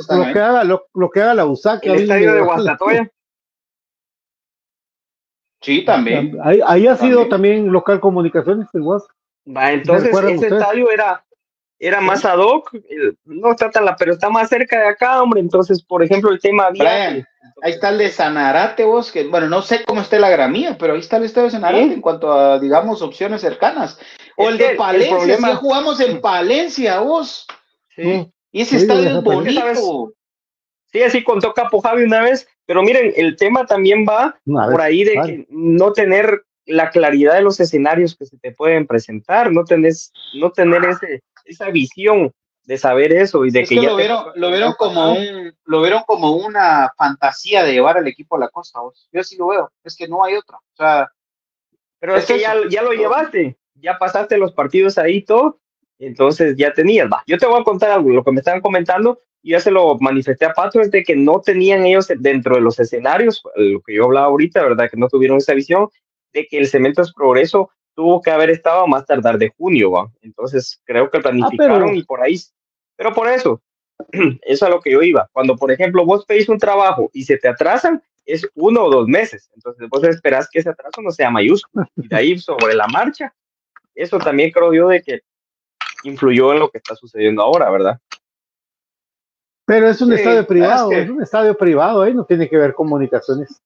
[0.09, 1.85] Lo, que haga, lo, lo que haga la USAC.
[1.85, 2.41] el estadio de.
[2.41, 3.11] Guastatoya,
[5.63, 6.39] Sí, también.
[6.43, 7.29] Ahí, ahí ha sido También.
[7.29, 9.07] también local comunicaciones, el Guas.
[9.47, 10.53] va, entonces ese ustedes?
[10.55, 11.23] estadio era,
[11.79, 15.41] era más ad hoc, el- no trata la, pero está más cerca de acá, hombre,
[15.41, 17.27] entonces, por ejemplo, el tema viaje, Brian,
[17.63, 20.95] ahí está el de Sanarate, vos, que bueno, no sé cómo esté la gramía, pero
[20.95, 21.93] ahí está el estadio de Sanarate Sí.
[21.95, 23.99] en cuanto a, digamos, opciones cercanas.
[24.37, 27.47] O Es el que de el Palencia, problema- sí jugamos en Palencia, vos.
[27.95, 28.31] sí.
[28.53, 29.65] Y ese Sí, estadio es Palencia.
[29.75, 30.13] bonito.
[30.93, 34.73] Sí, así contó Capo Javi una vez, pero miren, el tema también va Una vez,
[34.73, 35.37] por ahí de vale.
[35.37, 40.13] que no tener la claridad de los escenarios que se te pueden presentar, no tenés,
[40.35, 42.33] no tener ese, esa visión
[42.71, 45.13] de saber eso y de Es que, que ya lo te- vieron, lo vieron como
[45.13, 49.09] un, lo vieron como una fantasía de llevar al equipo a la costa, vos.
[49.13, 50.59] Yo sí lo veo, es que no hay otra.
[50.59, 51.09] O sea,
[51.99, 52.43] pero es es que eso.
[52.63, 55.59] ya, ya lo llevaste, ya pasaste los partidos ahí y todo,
[55.99, 57.25] entonces ya tenías, va.
[57.27, 59.99] Yo te voy a contar algo, lo que me estaban comentando, y ya se lo
[59.99, 63.95] manifesté a Pato, es de que no tenían ellos dentro de los escenarios, lo que
[63.97, 64.89] yo hablaba ahorita, ¿verdad?
[64.89, 65.89] Que no tuvieron esa visión,
[66.33, 69.91] de que el Cemento es Progreso tuvo que haber estado a más tardar de junio,
[69.91, 70.09] va.
[70.23, 72.37] Entonces creo que planificaron pero- y por ahí,
[73.01, 73.63] pero por eso,
[74.13, 75.27] eso es a lo que yo iba.
[75.33, 79.09] Cuando, por ejemplo, vos pedís un trabajo y se te atrasan, es uno o dos
[79.09, 79.49] meses.
[79.55, 81.87] Entonces vos esperás que ese atraso no sea mayúsculo.
[81.97, 83.33] Y de ahí sobre la marcha,
[83.95, 85.21] eso también creo yo de que
[86.05, 87.99] influyó en lo que está sucediendo ahora, ¿verdad?
[89.65, 92.75] Pero es un Sí, estadio privado, es un estadio privado, ahí no tiene que ver
[92.75, 93.63] comunicaciones.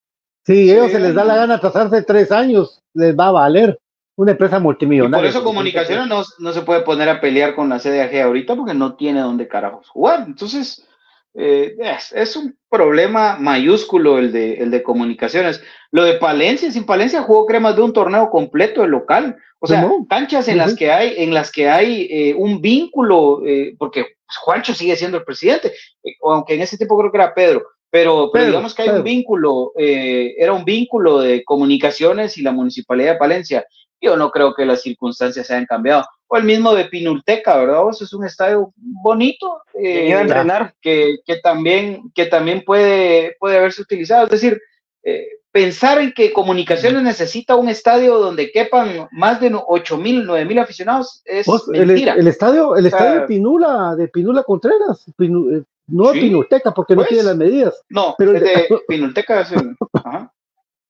[0.46, 3.80] Si ellos se les da la gana atrasarse tres años, les va a valer.
[4.16, 5.16] Una empresa y multimillonaria.
[5.18, 8.74] por eso comunicaciones no, no se puede poner a pelear con la CDAG ahorita porque
[8.74, 10.24] no tiene dónde carajos jugar.
[10.26, 10.86] Entonces,
[11.34, 15.62] eh, es, es un problema mayúsculo el de, el de comunicaciones.
[15.90, 19.36] Lo de Palencia, sin Palencia jugó cremas de un torneo completo de local.
[19.58, 20.06] O sea, Simón.
[20.06, 24.74] canchas en las que hay, en las que hay eh, un vínculo, eh, porque Juancho
[24.74, 25.72] sigue siendo el presidente,
[26.02, 29.04] eh, aunque en ese tiempo creo que era Pedro, pero, pero digamos que hay un
[29.04, 33.64] vínculo, eh, era un vínculo de comunicaciones y la municipalidad de Palencia.
[34.04, 36.04] Yo no creo que las circunstancias se hayan cambiado.
[36.28, 37.82] O el mismo de Pinulteca, ¿verdad?
[37.90, 39.62] Eso es un estadio bonito.
[39.74, 40.74] eh, ¿Quién iba a entrenar?
[40.80, 44.24] que, que también, que también puede, puede haberse utilizado.
[44.24, 44.60] Es decir,
[45.02, 50.44] eh, pensar en que comunicaciones necesita un estadio donde quepan más de 8 mil, 9
[50.46, 52.14] mil aficionados es el, mentira.
[52.14, 56.18] el estadio, el O sea, estadio de Pinula, de Pinula Contreras, Pinu- eh, no Sí,
[56.18, 57.04] de Pinulteca, porque pues.
[57.04, 57.82] no tiene las medidas.
[57.90, 60.32] no, pero el- de Pinulteca es el- ajá.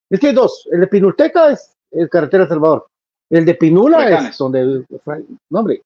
[0.09, 0.67] Es que hay dos.
[0.71, 2.87] El de Pinulteca es el carretera Salvador.
[3.29, 4.31] El de Pinula Recanes.
[4.31, 4.85] es donde.
[5.49, 5.81] No, hombre.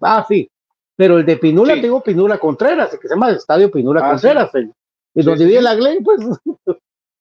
[0.00, 0.48] Ah, sí.
[0.96, 1.82] Pero el de Pinula, Sí.
[1.82, 4.54] tengo Pinula Contreras, el que se llama Estadio Pinula Ah, Contreras.
[4.54, 4.72] el-
[5.14, 5.64] y Sí, donde sí, vive sí.
[5.64, 6.20] la Glen, pues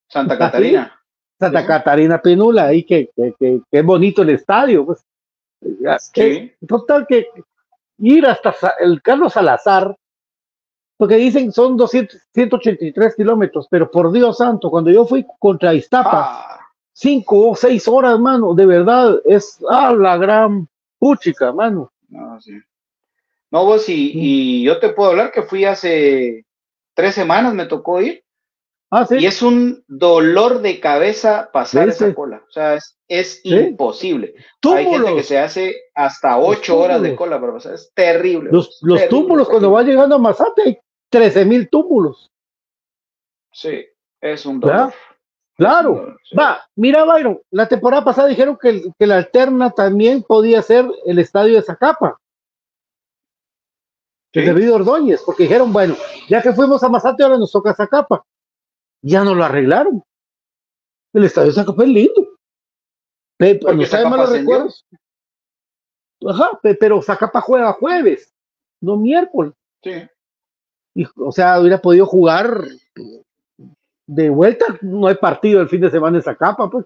[0.10, 1.02] Santa ¿Ah, Catarina.
[1.40, 1.68] Santa Sí.
[1.68, 4.86] Catarina Pinula, ahí que, que, que- que es bonito el estadio.
[4.86, 5.04] Pues.
[6.14, 6.54] Sí.
[6.68, 7.28] Total que
[8.00, 9.96] ir hasta el Carlos Salazar,
[10.98, 16.12] porque dicen son 200, 183 kilómetros, pero por Dios santo, cuando yo fui contra Iztapa,
[16.60, 16.67] Ah,
[17.00, 20.68] cinco o seis horas, mano, de verdad, es a la gran
[21.00, 21.92] puchica, mano.
[22.10, 22.60] no, sí.
[23.52, 26.46] No, vos, y, y yo te puedo hablar que fui hace
[26.94, 28.22] tres semanas, me tocó ir.
[28.90, 29.16] Ah, sí.
[29.20, 32.44] Y es un dolor de cabeza pasar esa cola.
[32.48, 33.54] O sea, es, es Sí.
[33.56, 34.34] imposible.
[34.64, 37.18] Hay gente que túmulos, se hace hasta ocho horas de túmulos.
[37.18, 37.74] cola para pasar.
[37.76, 38.50] Es terrible.
[38.52, 39.84] los, los Terrible, túmulos, cuando terrible.
[39.84, 40.78] va llegando a Mazate, hay
[41.10, 42.32] 13 mil túmulos.
[43.54, 43.86] Sí,
[44.22, 44.94] es un dolor.
[45.58, 46.16] Claro.
[46.38, 50.86] Va, mira, Byron, la temporada pasada dijeron que, el- que la alterna también podía ser
[51.06, 52.20] el estadio de Zacapa,
[54.34, 54.40] Sí.
[54.42, 55.96] el de David Ordóñez, porque dijeron, bueno,
[56.30, 58.24] ya que fuimos a Mazate, ahora nos toca Zacapa.
[59.02, 60.04] Ya no lo arreglaron.
[61.14, 62.28] El estadio de Zacapa es lindo.
[63.38, 64.86] Pe- Porque no sabe malos recuerdos.
[66.28, 68.34] Ajá, pe- pero Zacapa juega jueves,
[68.82, 69.54] no miércoles.
[69.84, 69.92] Sí.
[70.96, 72.64] Y, o sea, hubiera podido jugar
[74.08, 74.66] de vuelta.
[74.82, 76.86] No hay partido el fin de semana en Zacapa, pues.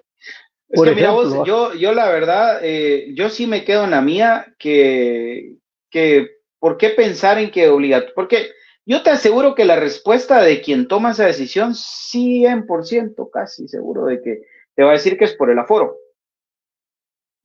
[0.67, 3.91] Es Por mira ejemplo, vos, yo, yo la verdad, eh, yo sí me quedo en
[3.91, 5.55] la mía que,
[5.89, 8.15] que ¿por qué pensar en que obligatorio?
[8.15, 8.51] Porque
[8.86, 14.22] yo te aseguro que la respuesta de quien toma esa decisión, 100% casi seguro de
[14.22, 14.41] que
[14.76, 15.97] te va a decir que es por el aforo.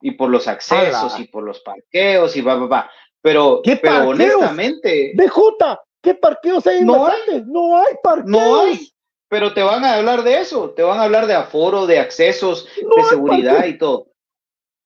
[0.00, 2.90] Y por los accesos y por los parqueos y va, va, va.
[3.22, 7.44] Pero, ¿Qué pero honestamente, BJ, ¿qué parqueos hay en No Mazate?
[7.46, 8.30] No hay parqueos.
[8.30, 8.92] no hay.
[9.28, 12.68] Pero te van a hablar de eso, te van a hablar de aforo, de accesos,
[12.82, 14.08] No de seguridad y todo.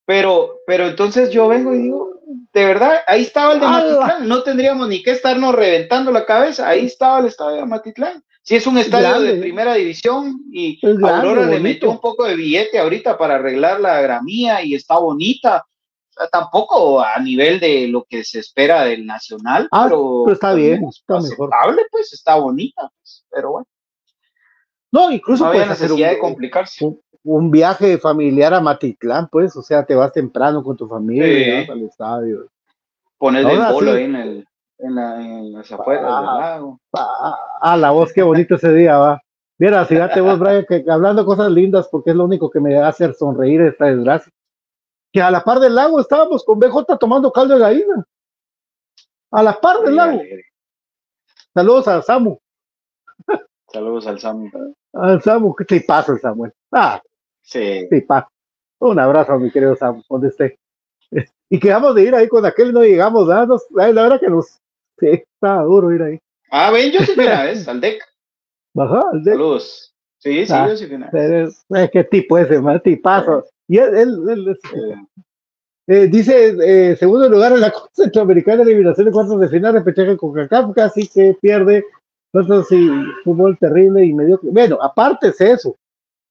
[0.07, 2.21] Pero, pero entonces yo vengo y digo,
[2.53, 3.67] de verdad, ahí estaba el de.
[3.67, 8.25] Matitlán, no tendríamos ni que estarnos reventando la cabeza, ahí estaba el estadio de Matitlán.
[8.43, 9.35] Si es un estadio grande.
[9.35, 13.81] de primera división y grande, Aurora le metió un poco de billete ahorita para arreglar
[13.81, 15.65] la gramía y está bonita
[16.33, 20.63] tampoco a nivel de lo que se espera del Nacional, Ah, pero, pero está pues,
[20.63, 21.49] bien, es está mejor.
[21.55, 23.67] aceptable, pues está bonita, pues, pero bueno,
[24.93, 26.85] No, incluso no había hacer un, de complicarse.
[26.85, 31.27] un, un viaje familiar a Matitlán, pues, o sea, te vas temprano con tu familia,
[31.27, 31.61] Sí.
[31.69, 32.47] vas al estadio.
[33.19, 33.99] Poner el bolo sí.
[33.99, 36.81] ahí en, el, en, la, en las afueras del lago.
[36.97, 39.21] Ah, ah, la voz, qué bonito ese día, va.
[39.59, 43.13] Mira, fíjate vos, Brian, que hablando cosas lindas, porque es lo único que me hace
[43.13, 44.33] sonreír esta desgracia.
[45.13, 48.05] Que a la par del lago estábamos con BJ tomando caldo de gallina.
[49.33, 50.19] A la par del lago.
[51.53, 52.39] Saludos a Samu.
[53.73, 54.51] Saludos al Sam.
[54.95, 56.53] Al Samu, ¿qué te pasa, Samuel?
[56.73, 57.01] Ah,
[57.43, 57.87] Sí.
[57.91, 58.29] sí, pa.
[58.81, 60.59] Un abrazo, mi querido Samu, donde esté.
[61.53, 63.29] Y quedamos de ir ahí con aquel no llegamos,
[63.77, 64.47] ay, la verdad que nos.
[65.01, 66.19] Sí, está duro ir ahí.
[66.53, 68.01] Ah, ven, yo sí una vez al DEC.
[68.73, 69.93] Baja, al de- Saludos.
[70.19, 70.69] Sí, sí, Ah.
[70.69, 71.57] yo sí una vez.
[71.69, 73.45] Pero, eh, qué tipo ese, man, tipazo.
[73.69, 74.95] Y él, él- él es- Eh,
[75.89, 79.73] eh, dice, eh, segundo lugar en la Copa Centroamericana de Eliminación de Cuartos de Final,
[79.75, 81.85] repechaje con CACAF, casi que pierde.
[82.33, 82.89] Entonces, sí,
[83.25, 84.39] fútbol terrible y medio.
[84.43, 85.77] Bueno, aparte es eso.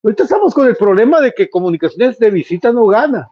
[0.03, 3.27] Ahorita estamos con el problema de que Comunicaciones de visita no gana.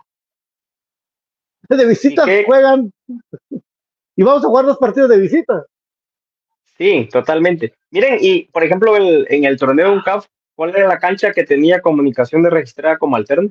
[1.70, 2.92] De visita ¿Y juegan.
[4.16, 5.66] Y vamos a jugar dos partidos de visita.
[6.78, 7.74] Sí, totalmente.
[7.92, 11.82] Miren, y por ejemplo, el- en el torneo UNCAF, ¿cuál era la cancha que tenía
[11.82, 13.50] comunicación de registrada como alterna?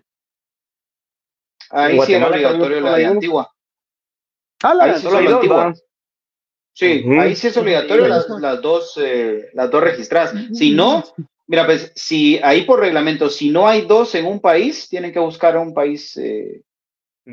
[1.70, 3.06] ahí sí era Guatemala obligatorio la de.
[3.06, 3.50] Antigua.
[4.62, 5.74] Ah, la- Ahí Solo Antigua.
[6.76, 10.34] Sí, ahí sí es obligatorio las, las dos eh, las dos registradas.
[10.52, 11.04] Si no,
[11.46, 15.18] mira, pues si ahí por reglamento, si no hay dos en un país, tienen que
[15.18, 16.60] buscar a un país eh,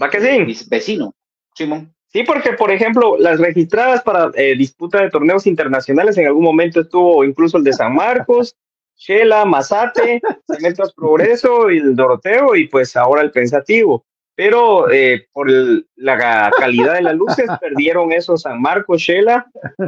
[0.02, 0.66] ¿Va que sí?
[0.70, 1.14] vecino.
[1.54, 1.94] Simón.
[2.08, 6.80] Sí, porque por ejemplo, las registradas para eh, disputa de torneos internacionales, en algún momento
[6.80, 8.56] estuvo incluso el de San Marcos,
[8.96, 14.06] Shela, Mazate, Cementos Progreso y el Doroteo, y pues ahora el Pensativo.
[14.36, 19.46] Pero eh, por el- la calidad de las luces perdieron esos San Marcos, Shela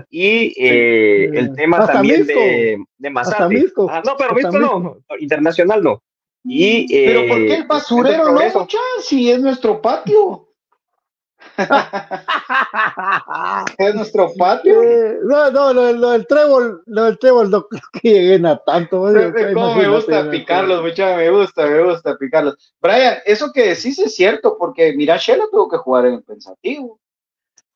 [0.10, 2.40] y eh, el tema Hasta también Misco.
[2.40, 3.10] de, de.
[3.90, 6.04] Ah, no, pero Misco no, internacional no.
[6.48, 8.60] Y, Pero eh, ¿por qué el basurero no, Progreso.
[8.60, 8.78] mucha?
[9.02, 10.45] Si es nuestro patio.
[13.78, 14.84] es nuestro patio.
[14.84, 18.58] Eh, no, no, lo, lo del trébol, lo del trébol no creo que lleguen a
[18.58, 19.06] tanto.
[19.54, 22.74] Cómo me gusta picarlos, mucha, me gusta, me gusta picarlos.
[22.82, 27.00] Brian, eso que decís es cierto, porque mira, Shela tuvo que jugar en el pensativo.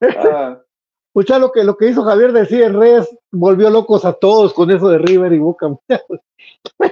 [0.01, 0.59] Ah,
[1.09, 4.69] Escucha lo que, lo que hizo Javier decir en redes, volvió locos a todos con
[4.69, 5.67] eso de River y Boca.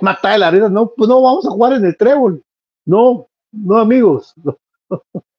[0.01, 2.43] Me de la risa, no, pues no vamos a jugar en el trébol.
[2.85, 4.33] No, no amigos.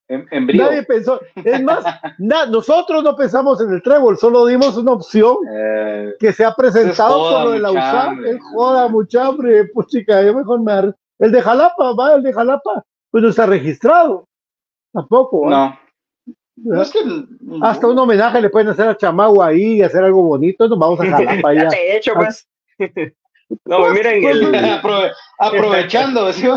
[0.09, 0.65] En, en brío.
[0.65, 1.85] Nadie pensó, es más,
[2.19, 6.55] na- nosotros no pensamos en el trébol, solo dimos una opción Eh, que se ha
[6.55, 7.71] presentado por lo de la
[8.27, 12.23] es joda, mucha hambre, pues chica, yo mejor me ar- El de Jalapa, va, el
[12.23, 14.27] de Jalapa, pues no está registrado.
[14.93, 15.51] Tampoco, ¿va?
[15.51, 15.79] no.
[16.57, 16.79] ¿verdad?
[16.79, 16.99] No es que.
[17.63, 20.99] Hasta un homenaje le pueden hacer a Chamagua ahí y hacer algo bonito, nos vamos
[21.01, 21.69] a Jalapa Ya ya.
[21.69, 22.49] te he hecho, pues.
[23.65, 26.33] No, pues miren, el, Aprove- aprovechando.
[26.33, 26.47] ¿sí?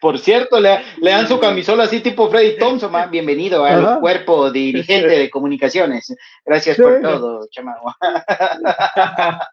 [0.00, 2.90] Por cierto, le, le dan su camisola así tipo Freddy Thompson.
[2.92, 3.10] man.
[3.10, 4.00] Bienvenido al Ajá.
[4.00, 6.14] cuerpo dirigente de comunicaciones.
[6.44, 6.82] Gracias Sí.
[6.82, 7.96] por todo, chamagua.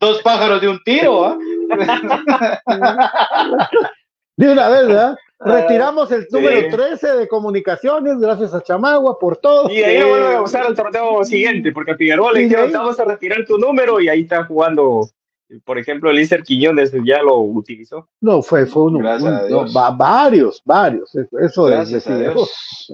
[0.00, 1.24] Dos pájaros de un tiro.
[1.26, 1.38] ¿ah?
[4.36, 5.16] De una vez, ¿verdad?
[5.38, 6.28] Retiramos el Sí.
[6.32, 9.68] número 13 de comunicaciones, gracias a Chamagua por todo.
[9.70, 12.64] Y de ahí no vuelve a usar el torneo siguiente, porque a Figueroa le dijeron,
[12.66, 15.08] ahí- "Te vamos a retirar tu número y ahí está jugando,
[15.64, 18.08] por ejemplo, el Iser Quiñones ya lo utilizó.
[18.20, 19.74] No, fue, fue uno, Gracias a un- Dios.
[19.74, 21.14] no, va- varios, varios.
[21.14, 22.30] Eso Gracias de a.
[22.32, 22.92] Dios.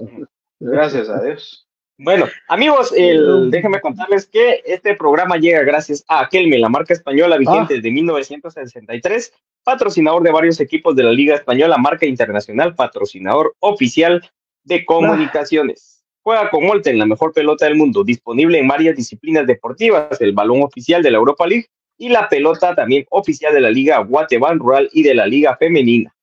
[0.59, 1.67] Gracias a Dios.
[2.03, 7.37] Bueno, amigos, el, déjenme contarles que este programa llega gracias a Kelme, la marca española
[7.37, 7.77] vigente Ah.
[7.77, 9.31] desde 1963,
[9.63, 14.21] patrocinador de varios equipos de la Liga Española, marca internacional, patrocinador oficial
[14.65, 16.03] de comunicaciones.
[16.23, 20.61] Juega con Molten, la mejor pelota del mundo, disponible en varias disciplinas deportivas, el balón
[20.61, 24.89] oficial de la Europa League y la pelota también oficial de la Liga Guatemala Rural
[24.91, 26.13] y de la Liga Femenina.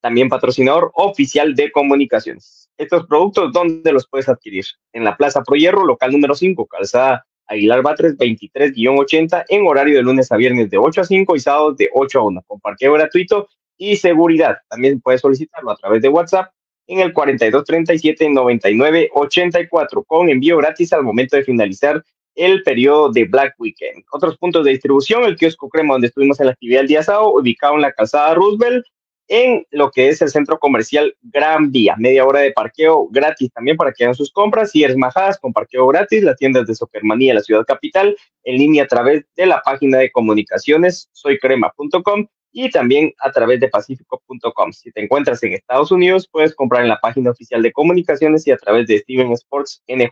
[0.00, 2.67] También patrocinador oficial de comunicaciones.
[2.78, 4.64] Estos productos, ¿dónde los puedes adquirir?
[4.92, 10.04] En la Plaza Pro Hierro, local número 5, calzada Aguilar Batres 23-80, en horario de
[10.04, 12.92] lunes a viernes de 8 a 5 y sábados de 8 a 1, con parqueo
[12.92, 14.58] gratuito y seguridad.
[14.68, 16.52] También puedes solicitarlo a través de WhatsApp
[16.86, 22.04] en el 4237-9984, con envío gratis al momento de finalizar
[22.36, 24.04] el periodo de Black Weekend.
[24.12, 27.34] Otros puntos de distribución, el kiosco Crema, donde estuvimos en la actividad el día sábado,
[27.34, 28.86] ubicado en la calzada Roosevelt,
[29.28, 31.94] en lo que es el centro comercial Gran Vía.
[31.98, 34.74] Media hora de parqueo gratis también para que hagan sus compras.
[34.74, 38.86] Y Majadas con parqueo gratis, las tiendas de Supermanía, la ciudad capital, en línea a
[38.86, 44.72] través de la página de comunicaciones soycrema.com y también a través de pacifico.com.
[44.72, 48.50] Si te encuentras en Estados Unidos, puedes comprar en la página oficial de comunicaciones y
[48.50, 50.10] a través de Steven Sports NJ.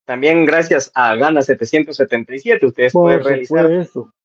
[0.06, 3.70] También gracias a Gana 777, ustedes pueden realizar,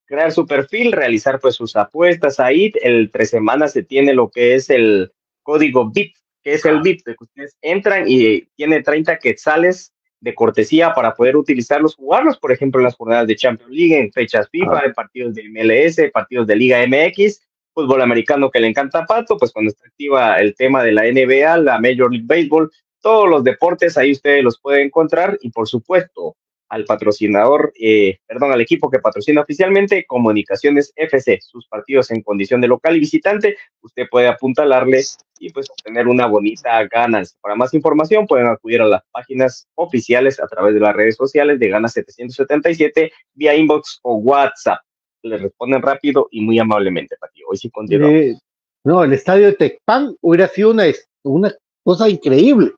[0.07, 2.73] crear su perfil, realizar pues sus apuestas ahí.
[2.83, 5.11] El tres semanas se tiene lo que es el
[5.43, 10.95] código BIP que es el VIP, que ustedes entran y tiene 30 quetzales de cortesía
[10.95, 14.87] para poder utilizarlos, jugarlos, por ejemplo, en las jornadas de Champions League, en fechas FIFA,
[14.87, 17.41] en partidos de MLS, partidos de Liga MX,
[17.75, 21.03] fútbol americano que le encanta a Pato, pues cuando está activa el tema de la
[21.03, 22.71] NBA, la Major League Baseball,
[23.01, 26.37] todos los deportes ahí ustedes los pueden encontrar y por supuesto
[26.73, 32.63] al patrocinador, eh, perdón, al equipo que patrocina oficialmente Comunicaciones FC, sus partidos en condición
[32.63, 35.03] de local y visitante, usted puede apuntalarle
[35.39, 37.37] y pues obtener una bonita ganas.
[37.43, 41.61] Para más información pueden acudir a las páginas oficiales a través de las redes sociales
[41.61, 44.81] de Ganas 777 vía inbox o WhatsApp.
[45.25, 47.43] Le responden rápido y muy amablemente, Pati.
[47.47, 48.17] Hoy sí continuamos.
[48.19, 48.39] Eh,
[48.85, 50.85] no, el estadio de Tecpan hubiera sido una,
[51.23, 51.53] una
[51.85, 52.73] cosa increíble.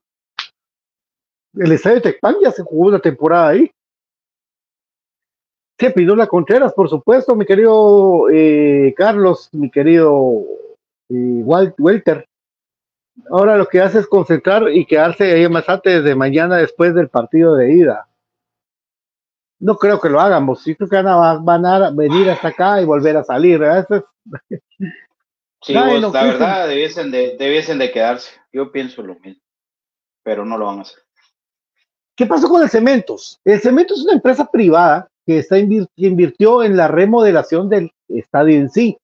[1.53, 3.71] El estadio de Tecpan ya se jugó una temporada ahí.
[5.77, 10.43] Sí, la Contreras, por supuesto, mi querido eh, Carlos, mi querido
[11.09, 12.27] eh, Walt Welter.
[13.29, 17.09] Ahora lo que hace es concentrar y quedarse ahí más antes de mañana después del
[17.09, 18.07] partido de ida.
[19.59, 20.63] No creo que lo hagamos.
[20.63, 23.59] Sí creo que van a, venir hasta acá y volver a salir.
[25.61, 28.31] sí, la verdad debiesen de, debiesen de quedarse.
[28.51, 29.41] Yo pienso lo mismo,
[30.23, 30.99] pero no lo van a hacer.
[32.15, 33.41] ¿Qué pasó con el Cementos?
[33.43, 35.45] El Cementos es una empresa privada que
[35.95, 38.97] invirtió en la remodelación del estadio en sí.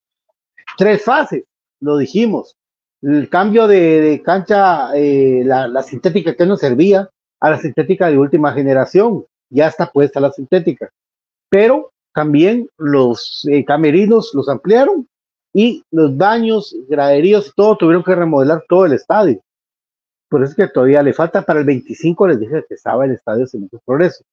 [0.76, 1.44] Tres fases,
[1.80, 2.56] lo dijimos.
[3.02, 7.08] El cambio de, cancha, eh, la, sintética que nos servía,
[7.40, 9.26] a la sintética de última generación.
[9.50, 10.90] Ya está puesta la sintética.
[11.50, 15.08] Pero también los eh, camerinos los ampliaron
[15.52, 19.40] y los baños, graderíos todo tuvieron que remodelar todo el estadio.
[20.28, 23.12] Por eso es que todavía le falta para el 25, les dije que estaba el
[23.12, 24.24] estadio Cementos Progreso.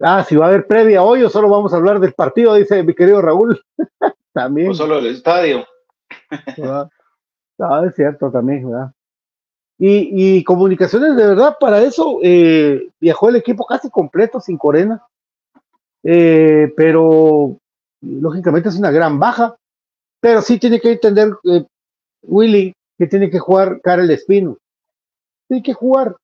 [0.00, 2.82] Ah, si va a haber previa hoy o solo vamos a hablar del partido, dice
[2.82, 3.60] mi querido Raúl.
[4.34, 4.70] también.
[4.70, 5.64] O solo del estadio.
[7.58, 8.92] ah, es cierto también, ¿verdad?
[9.78, 15.02] Y, y, comunicaciones, de verdad, para eso eh, viajó el equipo casi completo, sin Corena.
[16.02, 17.56] Eh, pero
[18.00, 19.56] lógicamente es una gran baja.
[20.20, 21.64] Pero sí tiene que entender eh,
[22.22, 24.58] Willy que tiene que jugar Karel Espino.
[25.48, 26.16] Tiene que jugar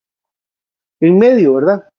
[1.01, 1.90] en medio, ¿verdad?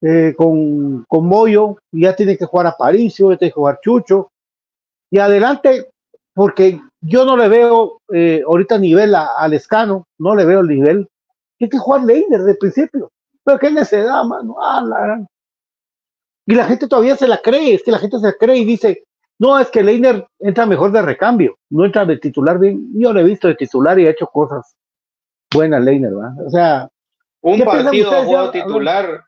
[0.00, 4.30] Eh, con, con Moyo, ya tiene que jugar a Paricio, ya tiene que jugar Chucho,
[5.10, 5.90] y adelante,
[6.34, 11.08] porque yo no le veo eh, ahorita nivel al escano, no le veo el nivel,
[11.56, 13.10] tiene que jugar Leiner de principio,
[13.42, 15.18] pero qué necedad, mano, ah,
[16.46, 18.64] y la gente todavía se la cree, es que la gente se la cree y
[18.64, 19.02] dice,
[19.40, 23.18] no, es que Leiner entra mejor de recambio, no entra de titular bien, yo lo
[23.18, 24.76] he visto de titular y ha hecho cosas
[25.52, 26.46] buenas Leiner, ¿verdad?
[26.46, 26.88] O sea,
[27.40, 29.27] un partido jugado titular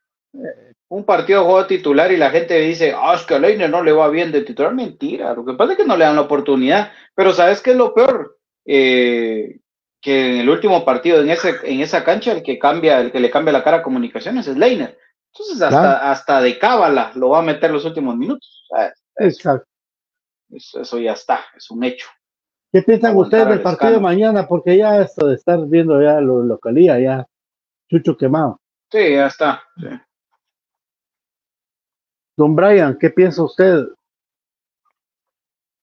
[0.88, 3.92] un partido juego titular y la gente dice, ah, es que a Leiner no le
[3.92, 4.74] va bien de titular.
[4.74, 6.92] Mentira, lo que pasa es que no le dan la oportunidad.
[7.14, 8.38] Pero ¿sabes qué es lo peor?
[8.64, 9.60] Eh,
[10.00, 13.20] que en el último partido, en, ese, en esa cancha, el que cambia, el que
[13.20, 14.98] le cambia la cara a comunicaciones es Leiner.
[15.32, 18.66] Entonces, hasta, hasta de cábala lo va a meter los últimos minutos.
[19.16, 19.68] Exacto.
[20.50, 22.08] Eso, ya está, es un hecho.
[22.72, 24.48] ¿Qué piensan ustedes del partido de mañana?
[24.48, 27.26] Porque ya esto de estar viendo ya lo localía, ya
[27.88, 28.60] chucho quemado.
[28.90, 29.62] Sí, ya está.
[32.40, 33.84] Don Brian, ¿qué piensa usted?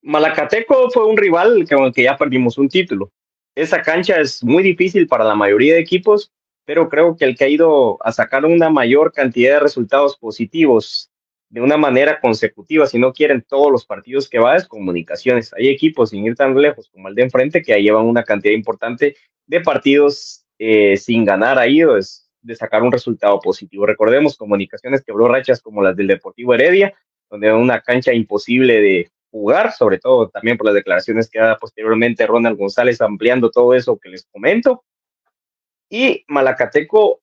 [0.02, 3.12] Malacateco fue un rival con el que ya perdimos un título.
[3.54, 6.32] Esa cancha es muy difícil para la mayoría de equipos,
[6.66, 11.12] pero creo que el que ha ido a sacar una mayor cantidad de resultados positivos
[11.50, 15.54] de una manera consecutiva, si no quieren todos los partidos que va, es comunicaciones.
[15.54, 19.16] Hay equipos sin ir tan lejos como el de enfrente que llevan una cantidad importante
[19.46, 23.86] de partidos eh, sin ganar ahí es de sacar un resultado positivo.
[23.86, 26.94] Recordemos comunicaciones quebró rachas como las del Deportivo Heredia,
[27.30, 31.58] donde era una cancha imposible de jugar, sobre todo también por las declaraciones que da
[31.58, 34.84] posteriormente Ronald González ampliando todo eso que les comento.
[35.90, 37.22] Y Malacateco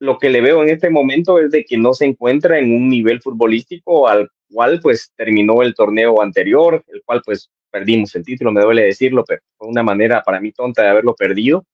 [0.00, 2.88] lo que le veo en este momento es de que no se encuentra en un
[2.88, 8.52] nivel futbolístico al cual pues terminó el torneo anterior, el cual pues perdimos el título,
[8.52, 11.64] me duele decirlo, pero fue una manera para mí tonta de haberlo perdido.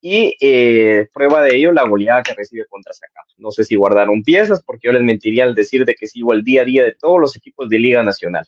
[0.00, 3.26] Y eh, prueba de ello la goleada que recibe contra Zacapa.
[3.36, 6.44] No sé si guardaron piezas, porque yo les mentiría al decir de que sigo el
[6.44, 8.46] día a día de todos los equipos de Liga Nacional.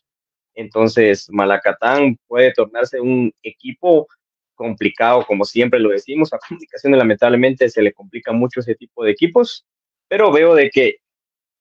[0.55, 4.07] Entonces, Malacatán puede tornarse un equipo
[4.55, 6.33] complicado, como siempre lo decimos.
[6.33, 9.67] A comunicación lamentablemente se le complica mucho ese tipo de equipos,
[10.09, 10.97] pero veo de que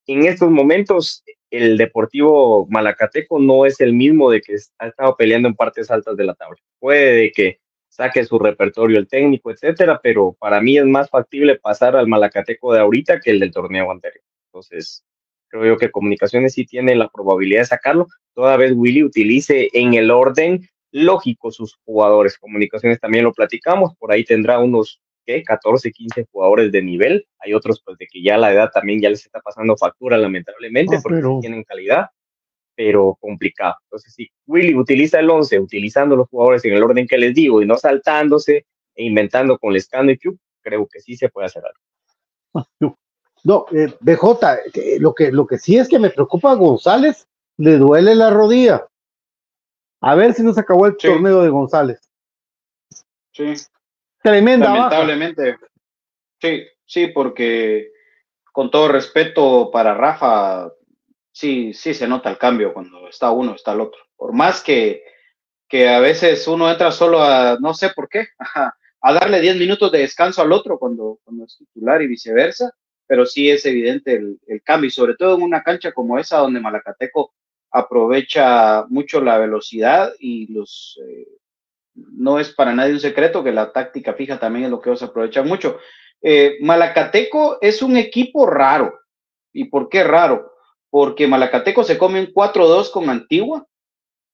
[0.06, 5.48] en estos momentos el Deportivo Malacateco no es el mismo de que ha estado peleando
[5.48, 6.58] en partes altas de la tabla.
[6.80, 7.60] Puede que
[7.90, 12.74] saque su repertorio el técnico, etcétera, pero para mí es más factible pasar al Malacateco
[12.74, 14.24] de ahorita que el del torneo anterior.
[14.48, 15.04] Entonces,
[15.50, 19.96] creo yo que Comunicaciones sí tiene la probabilidad de sacarlo, toda vez Willy utilice en
[19.96, 22.38] el orden lógico sus jugadores.
[22.38, 25.44] Comunicaciones también lo platicamos, por ahí tendrá unos ¿qué?
[25.44, 27.28] 14, 15 jugadores de nivel.
[27.40, 30.98] Hay otros pues de que ya la edad también ya les está pasando factura lamentablemente
[30.98, 32.08] ah, porque tienen calidad,
[32.80, 33.76] pero complicado.
[33.84, 37.62] Entonces si Willy utiliza el 11 utilizando los jugadores en el orden que les digo
[37.62, 41.62] y no saltándose e inventando con Lescano y Q, creo que sí se puede hacer
[41.66, 42.66] algo.
[42.80, 42.96] Ah,
[43.44, 47.28] no, eh, BJ, lo que, lo que sí es que me preocupa a González,
[47.58, 48.88] le duele la rodilla.
[50.00, 52.00] A ver si nos acabó el torneo de González.
[53.34, 53.56] Sí.
[54.24, 54.74] Tremenda.
[54.74, 55.58] Lamentablemente.
[56.40, 57.92] Sí, sí, porque
[58.54, 60.72] con todo respeto para Rafa,
[61.40, 64.02] sí, sí se nota el cambio cuando está uno, está el otro.
[64.18, 65.04] Por más que,
[65.68, 68.28] que a veces uno entra solo a, no sé por qué,
[69.02, 72.74] a, darle 10 minutos de descanso al otro cuando, cuando es titular y viceversa,
[73.08, 76.40] pero sí es evidente el, el cambio, y sobre todo en una cancha como esa
[76.40, 77.34] donde Malacateco
[77.72, 81.00] aprovecha mucho la velocidad y los...
[81.08, 81.28] Eh,
[81.96, 85.04] no es para nadie un secreto que la táctica fija también es lo que ellos
[85.04, 85.80] aprovechan mucho.
[86.22, 89.00] Eh, Malacateco es un equipo raro.
[89.52, 90.59] ¿Y por qué raro?
[90.90, 93.66] Porque Malacateco se come un 4-2 con Antigua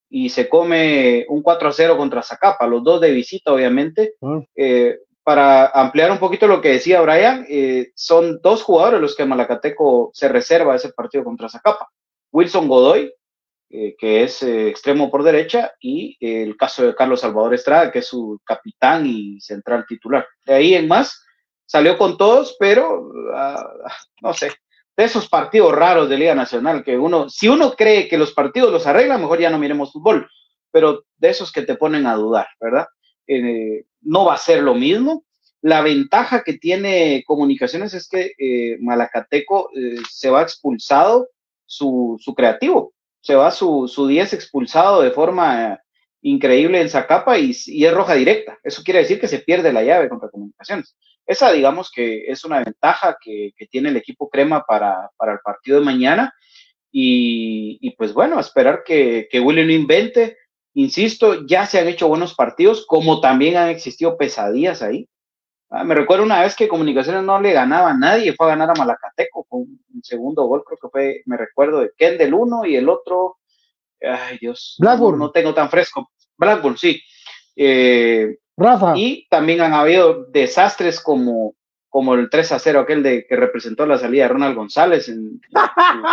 [0.10, 4.16] y se come un 4-0 contra Zacapa, los dos de visita, obviamente.
[4.22, 4.40] Ah.
[4.56, 7.48] Eh, para ampliar un poquito lo que decía Brian,
[7.96, 11.90] son dos jugadores los que Malacateco se reserva ese partido contra Zacapa.
[12.32, 13.12] Wilson Godoy,
[13.70, 18.00] eh, que es eh, extremo por derecha, y el caso de Carlos Salvador Estrada, que
[18.00, 20.28] es su capitán y central titular.
[20.46, 21.24] De ahí en más,
[21.66, 23.68] salió con todos, pero ah,
[24.22, 24.52] no sé,
[24.98, 28.72] de esos partidos raros de Liga Nacional, que uno, si uno cree que los partidos
[28.72, 30.30] los arreglan, mejor ya no miremos fútbol,
[30.72, 32.88] pero de esos que te ponen a dudar, ¿verdad?
[33.28, 35.26] Eh, no va a ser lo mismo.
[35.62, 39.70] La ventaja que tiene Comunicaciones es que Malacateco
[40.10, 41.28] se va expulsado
[41.66, 42.94] su, su creativo
[43.26, 45.82] se va su, su 10 expulsado de forma
[46.22, 48.60] increíble en Zacapa y, y, es roja directa.
[48.64, 50.96] Eso quiere decir que se pierde la llave contra Comunicaciones.
[51.26, 55.86] Esa, digamos que es una ventaja que, tiene el equipo Crema para, el partido de
[55.86, 56.34] mañana.
[56.92, 60.38] Y, pues bueno, esperar que, que Willy no invente.
[60.74, 65.08] Insisto, ya se han hecho buenos partidos, como también han existido pesadillas ahí.
[65.70, 68.70] Ah, me recuerdo una vez que Comunicaciones no le ganaba a nadie, fue a ganar
[68.70, 72.66] a Malacateco con un segundo gol, creo que fue, me recuerdo, de Ken del uno
[72.66, 73.38] y el otro,
[74.02, 75.20] ay Dios, Blackburn.
[75.20, 76.12] No, tengo tan fresco.
[76.38, 77.02] Blackburn, sí.
[77.56, 78.94] Eh, Rafa.
[78.96, 81.56] Y también han habido desastres como,
[81.90, 85.42] como el 3 a 0, aquel de que representó la salida de Ronald González en,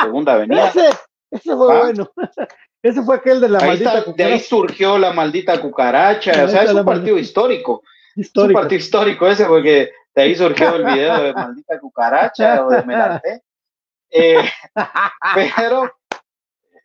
[0.03, 0.68] segunda avenida.
[0.68, 0.88] ese,
[1.30, 1.80] ese fue ¿Ah?
[1.80, 2.11] bueno.
[2.82, 6.45] Ese fue aquel de la maldita De ahí surgió la maldita cucaracha.
[6.45, 7.84] o sea, es un partido histórico.
[8.16, 8.59] Histórico.
[8.59, 12.82] un partido histórico ese, porque de ahí surgió el video de maldita cucaracha o de
[12.82, 13.43] Melate.
[14.11, 14.45] Eh,
[15.57, 15.90] pero,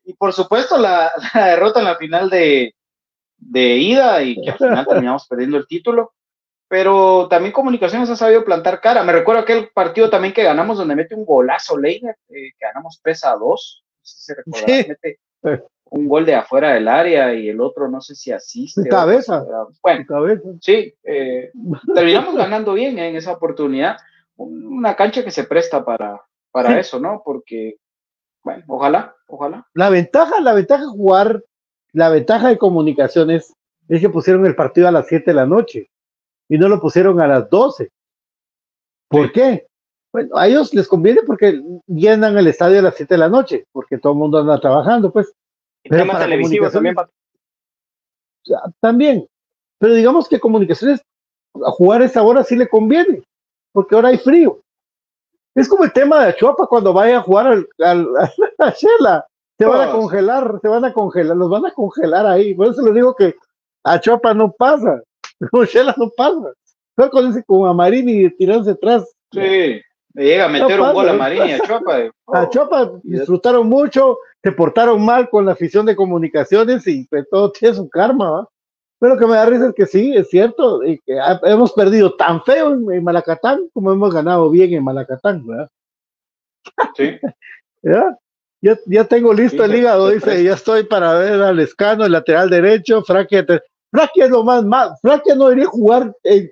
[0.06, 2.76] y por supuesto, la, derrota en la final de,
[3.38, 6.14] de ida y que al final terminamos perdiendo el título.
[6.70, 9.04] Pero también Comunicaciones ha sabido plantar cara.
[9.04, 13.00] Me recuerdo aquel partido también que ganamos donde mete un golazo Leiner, eh, que ganamos
[13.02, 13.40] 3 a 2.
[13.42, 13.56] No
[14.02, 15.20] sé si se recuerda, mete
[15.90, 18.82] un gol de afuera del área y el otro no sé si asiste.
[18.82, 19.46] De cabeza.
[19.82, 20.44] bueno, cabeza.
[20.62, 21.52] sí, eh,
[21.94, 23.98] terminamos ganando bien en esa oportunidad.
[24.36, 26.22] Una cancha que se presta para,
[26.52, 27.22] para eso, ¿no?
[27.24, 27.78] Porque
[28.44, 29.66] Bueno, ojalá, ojalá.
[29.74, 31.44] La ventaja, la ventaja de jugar,
[31.98, 33.56] la ventaja de comunicaciones
[33.90, 35.90] es que pusieron el partido a las 7 de la noche
[36.48, 37.90] y no lo pusieron a las 12.
[39.10, 39.66] ¿Por qué?
[40.14, 43.66] Bueno, a ellos les conviene porque llenan el estadio a las 7 de la noche,
[43.72, 45.34] porque todo el mundo anda trabajando, pues.
[45.84, 46.96] Pero para televisivo también.
[48.80, 49.28] También.
[49.80, 51.02] Pero digamos que comunicaciones,
[51.66, 53.24] a jugar esa hora sí le conviene,
[53.72, 54.62] porque ahora hay frío.
[55.56, 57.68] Es como el tema de Achuapa cuando vaya a jugar al,
[58.60, 59.27] a Shela.
[59.58, 62.54] Se van a congelar, se van a congelar, los van a congelar ahí.
[62.54, 63.36] Por eso les digo que
[63.84, 65.02] Achuapa no pasa,
[65.52, 66.54] con Shela no pasa.
[66.96, 69.04] Fue con ese con Amarini y tirarse atrás.
[69.32, 69.82] Sí,
[70.14, 72.82] llega a meter un gol a Amarini y a Chuapa.
[72.82, 77.76] A disfrutaron mucho, se portaron mal con la afición de comunicaciones y pues, todo tiene
[77.76, 78.50] su karma, ¿va?
[79.00, 82.42] Pero que me da risa es que sí, es cierto, y que hemos perdido tan
[82.44, 85.70] feo en, Malacatán como hemos ganado bien en Malacatán, ¿verdad?
[86.96, 87.20] Sí.
[88.62, 88.78] ¿Ya?
[88.88, 93.04] Ya, tengo listo el hígado, dice, ya estoy para ver al escano, el lateral derecho,
[93.04, 93.46] Fraque,
[93.92, 96.50] Fraque es lo más mal, Fraque no debería jugar, eh,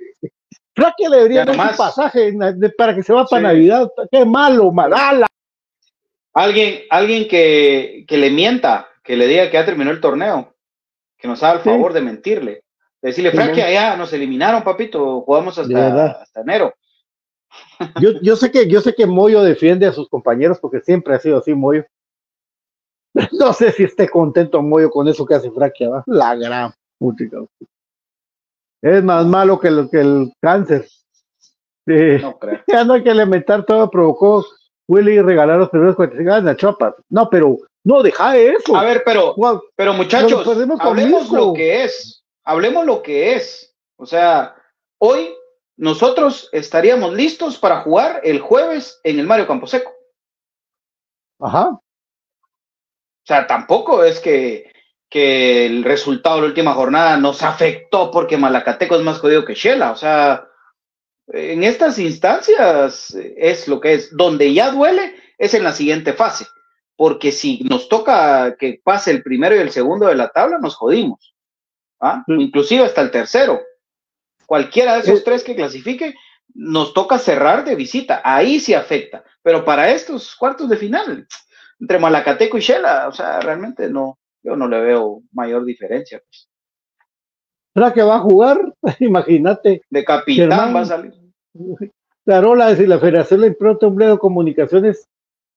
[0.75, 2.33] Fraque le debería dar un pasaje
[2.77, 5.25] para que se va para Navidad, qué malo, malala.
[6.33, 10.55] Alguien, alguien que, que le mienta, que le diga que ya terminó el torneo
[11.17, 12.63] que nos haga el favor de mentirle.
[13.01, 16.73] decirle, Frank, que allá nos eliminaron, papito, jugamos hasta, hasta enero.
[18.01, 21.19] Yo, yo, sé que, yo sé que Moyo defiende a sus compañeros porque siempre ha
[21.19, 21.85] sido así, Moyo.
[23.39, 26.03] No sé si esté contento Moyo con eso que hace Fraquia, ¿va?
[26.07, 27.38] La gran putica.
[28.82, 30.88] Es más malo que, lo, que el cáncer.
[31.88, 32.59] No creo.
[32.68, 34.45] Ya no hay que lamentar todo, provocó
[34.88, 36.95] Willy regalar los primeros 45 años Chopas.
[37.09, 38.76] No, pero no, deja eso.
[38.76, 39.36] A ver, pero,
[39.76, 40.47] pero muchachos,
[40.80, 42.24] hablemos lo que es.
[42.43, 43.74] Hablemos lo que es.
[43.97, 44.55] O sea,
[44.99, 45.34] hoy
[45.78, 49.91] nosotros estaríamos listos para jugar el jueves en el Mario Camposeco.
[51.39, 51.80] Ajá.
[53.26, 54.71] O sea, tampoco es que,
[55.09, 59.55] que el resultado de la última jornada nos afectó porque Malacateco es más jodido que
[59.55, 59.91] Shela.
[59.91, 60.47] O sea,
[61.28, 64.15] en estas instancias es lo que es.
[64.15, 66.45] Donde ya duele es en la siguiente fase
[66.95, 70.76] porque si nos toca que pase el primero y el segundo de la tabla, nos
[70.76, 71.36] jodimos.
[71.99, 72.23] ¿ah?
[72.28, 73.61] Inclusive hasta el tercero.
[74.45, 76.15] Cualquiera de esos tres que clasifique,
[76.53, 78.21] nos toca cerrar de visita.
[78.23, 79.23] Ahí sí afecta.
[79.41, 81.28] Pero para estos cuartos de final,
[81.80, 86.21] entre Malacateco y Shela, o sea, realmente no, yo no le veo mayor diferencia.
[86.26, 86.49] Pues.
[87.73, 88.73] ¿Para que va a jugar?
[88.99, 89.82] Imagínate.
[89.89, 91.13] De capitán va a salir.
[92.26, 95.07] Carola, si la Federación le impronta un de comunicaciones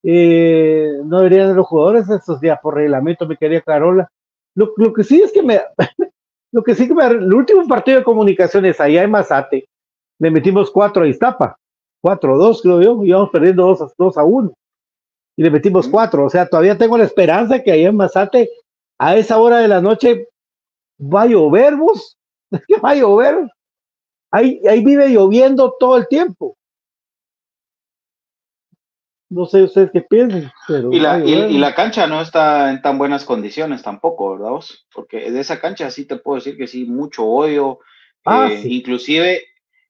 [0.02, 4.10] eh, no deberían los jugadores estos días por reglamento, me quería Carola.
[4.54, 5.60] Lo, lo, que sí es que me,
[6.52, 9.68] lo que sí que me, el último partido de comunicaciones allá en Mazate,
[10.18, 11.56] le metimos cuatro a Iztapa,
[12.00, 14.52] cuatro, dos creo yo, íbamos perdiendo dos, dos a uno,
[15.38, 18.50] y le metimos cuatro, o sea, todavía tengo la esperanza que allá en Mazate,
[18.98, 20.26] a esa hora de la noche,
[21.00, 22.18] va a llover, vos,
[22.66, 23.48] que va a llover,
[24.32, 26.56] ahí, ahí vive lloviendo todo el tiempo.
[29.30, 30.50] No sé ustedes qué piensan.
[30.66, 34.50] Pero y, la, y, la cancha no está en tan buenas condiciones tampoco, ¿verdad?
[34.50, 34.88] Vos?
[34.92, 37.78] Porque de esa cancha sí te puedo decir que sí, mucho odio.
[38.24, 39.44] Ah, eh, inclusive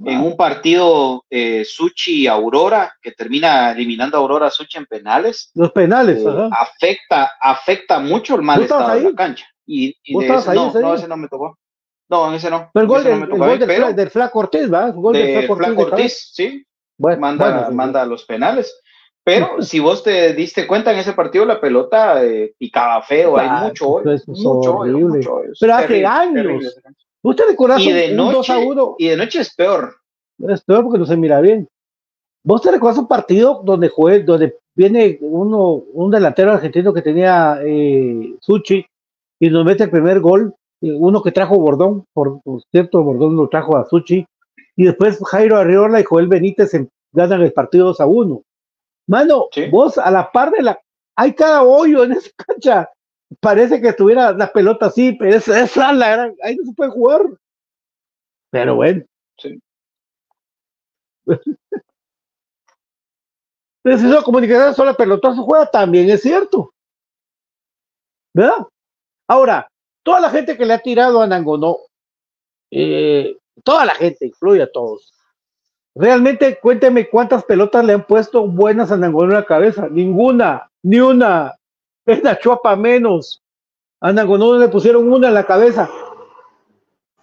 [0.04, 5.50] en un partido eh, Suchi Aurora, que termina eliminando a Aurora Suchi en penales.
[5.54, 9.46] Los penales, eh, Afecta, afecta mucho el mal estado de la cancha.
[9.66, 11.58] Y, y de ese, no, no, ese no me tocó.
[12.08, 12.70] No, en ese no.
[12.72, 14.86] Pero el gol, del, gol del, del Flaco Ortiz, ¿va?
[14.86, 16.64] El gol del Flaco Ortiz, sí.
[16.98, 18.74] manda, manda los penales.
[19.28, 23.50] Pero si vos te diste cuenta en ese partido, la pelota eh, picaba feo, hay
[23.50, 24.16] mucho hoyo.
[24.26, 26.80] Mucho mucho Pero hace años.
[27.28, 28.54] ¿Usted recuerda y de noche,
[28.98, 29.96] Y de noche es peor.
[30.48, 31.68] Es peor porque no se mira bien.
[32.42, 37.60] ¿Vos te recuerdas un partido donde jugué, donde viene uno, un delantero argentino que tenía
[37.62, 38.86] eh, Suchi
[39.38, 43.48] y nos mete el primer gol, eh, uno que trajo Bordón, por, cierto, Bordón lo
[43.48, 44.24] trajo a Suchi,
[44.76, 46.72] y después Jairo Arriola y Joel Benítez
[47.12, 48.42] ganan el partido 2 a 1.
[49.08, 50.80] Mano, vos a la par de la.
[51.16, 52.90] Hay cada hoyo en esa cancha.
[53.40, 56.34] Parece que estuviera la pelota así, pero esa es la gran.
[56.42, 57.22] Ahí no se puede jugar.
[58.50, 59.04] Pero bueno.
[59.36, 59.60] Sí.
[63.84, 66.72] Entonces, eso comunicación solo pelotazo juega también es cierto.
[68.34, 68.66] ¿Verdad?
[69.28, 69.70] Ahora,
[70.02, 71.76] toda la gente que le ha tirado a Nangonó,
[72.70, 75.12] eh, toda la gente, incluye a todos,
[75.98, 79.88] Realmente, cuénteme cuántas pelotas le han puesto buenas a Nangonó en la cabeza.
[79.90, 81.56] Ninguna, ni una.
[82.08, 83.42] Es la chuapa menos.
[84.00, 85.90] A Nangonó le pusieron una en la cabeza.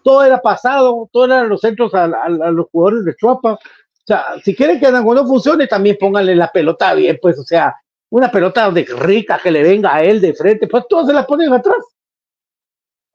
[0.03, 3.53] Todo era pasado, todo eran los centros a, los jugadores de Chuapa.
[3.53, 3.59] O
[4.05, 7.75] sea, si quieren que Nangonó funcione, también pónganle la pelota bien, pues, o sea,
[8.11, 11.25] una pelota de rica que le venga a él de frente, pues todos se la
[11.25, 11.83] ponen atrás.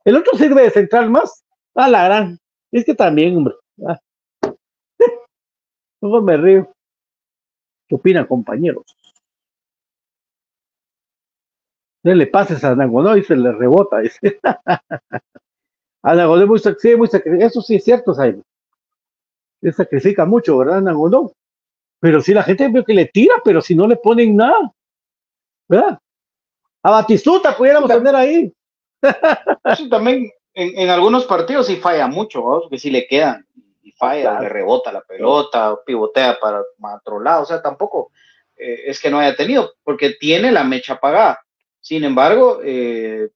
[0.04, 1.44] El otro sirve de central más.
[1.76, 2.38] A la gran.
[2.72, 3.54] Es que también, hombre.
[3.86, 4.00] Ah.
[6.00, 6.72] Luego me río.
[7.86, 8.96] ¿Qué opinan, compañeros?
[12.02, 13.98] No le pases a Nangonó y se le rebota.
[14.00, 14.40] Dice.
[16.02, 17.08] a Nangonó muy, sí, muy
[17.40, 18.44] Eso sí es cierto, Simon.
[19.60, 21.32] Le sacrifica mucho, ¿verdad, Nangonó?
[22.00, 24.72] Pero si la gente ve que le tira, pero si no le ponen nada.
[25.68, 25.98] ¿Verdad?
[26.82, 28.52] A Batistuta pudiéramos tener ahí.
[29.76, 33.46] Sí, también en, algunos partidos sí falla mucho, que sí le quedan
[33.82, 36.62] y falla, le rebota la pelota, pivotea para,
[36.96, 38.10] otro lado, o sea, tampoco
[38.56, 41.40] eh, es que no haya tenido, porque tiene la mecha apagada.
[41.80, 43.30] Sin embargo, eh,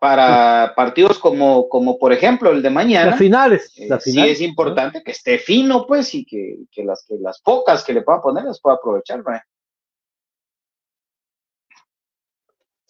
[0.00, 5.02] para partidos como, como por ejemplo el de mañana, las finales, eh, sí es importante
[5.02, 8.60] que esté fino, pues, y que, las, que las pocas que le pueda poner las
[8.60, 9.22] pueda aprovechar.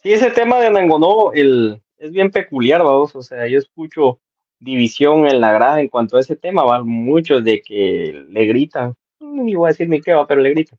[0.03, 4.21] Sí, ese tema de Nangonó el, es bien peculiar, vamos, o sea, yo escucho
[4.59, 8.95] división en la grada en cuanto a ese tema, va muchos de que le gritan,
[9.21, 10.79] ni voy a decir ni qué va, pero le gritan.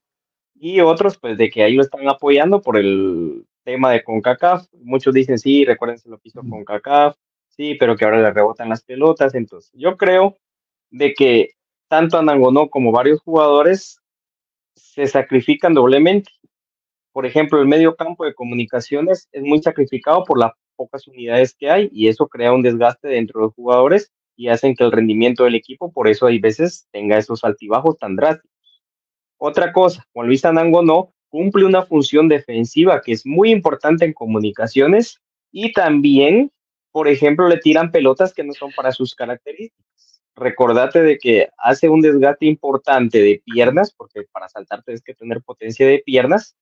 [0.56, 4.68] Y otros, pues, de que ahí lo están apoyando por el tema de CONCACAF.
[4.82, 7.18] Muchos dicen, sí, recuérdense lo que hizo CONCACAF,
[7.50, 9.36] sí, pero que ahora le rebotan las pelotas.
[9.36, 10.38] Entonces, yo creo
[10.92, 11.50] de que
[11.90, 14.00] tanto Anangonó como varios jugadores
[14.76, 16.32] se sacrifican doblemente.
[17.12, 21.70] Por ejemplo, el medio campo de comunicaciones es muy sacrificado por las pocas unidades que
[21.70, 25.46] hay y eso crea un desgaste dentro de los jugadores y hacen que el rendimiento
[25.46, 28.52] del equipo, por eso hay veces, tenga esos altibajos tan drásticos.
[29.38, 35.20] Otra cosa, Juan Luis Anangonó cumple una función defensiva que es muy importante en comunicaciones
[35.52, 36.50] y también,
[36.94, 40.22] por ejemplo, le tiran pelotas que no son para sus características.
[40.34, 45.42] Recordate de que hace un desgaste importante de piernas, porque para saltar tienes que tener
[45.42, 46.56] potencia de piernas,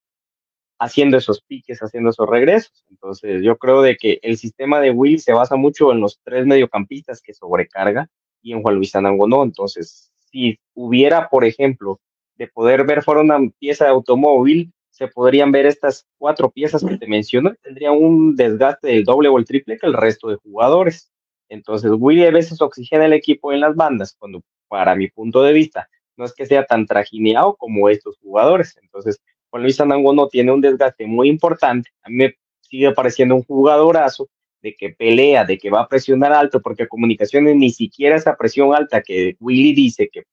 [0.80, 2.84] haciendo esos piques, haciendo esos regresos.
[2.90, 6.48] Entonces, yo creo de que el sistema de Will se basa mucho en los tres
[6.48, 8.10] mediocampistas que sobrecarga
[8.42, 9.44] y en Juan Luis Anango no.
[9.44, 12.00] Entonces, si hubiera, por ejemplo,
[12.36, 16.98] de poder ver fuera una pieza de automóvil, se podrían ver estas cuatro piezas que
[16.98, 21.12] te menciono, tendría un desgaste del doble o el triple que el resto de jugadores.
[21.50, 25.54] Entonces, Willy a veces oxigena el equipo en las bandas, cuando para mi punto de
[25.54, 28.78] vista no es que sea tan trajineado como estos jugadores.
[28.82, 29.20] Entonces,
[29.50, 31.90] Juan Luis Anango no tiene un desgaste muy importante.
[32.04, 34.30] A mí me sigue pareciendo un jugadorazo
[34.62, 38.74] de que pelea, de que va a presionar alto, porque comunicaciones ni siquiera esa presión
[38.74, 40.24] alta que Willy dice que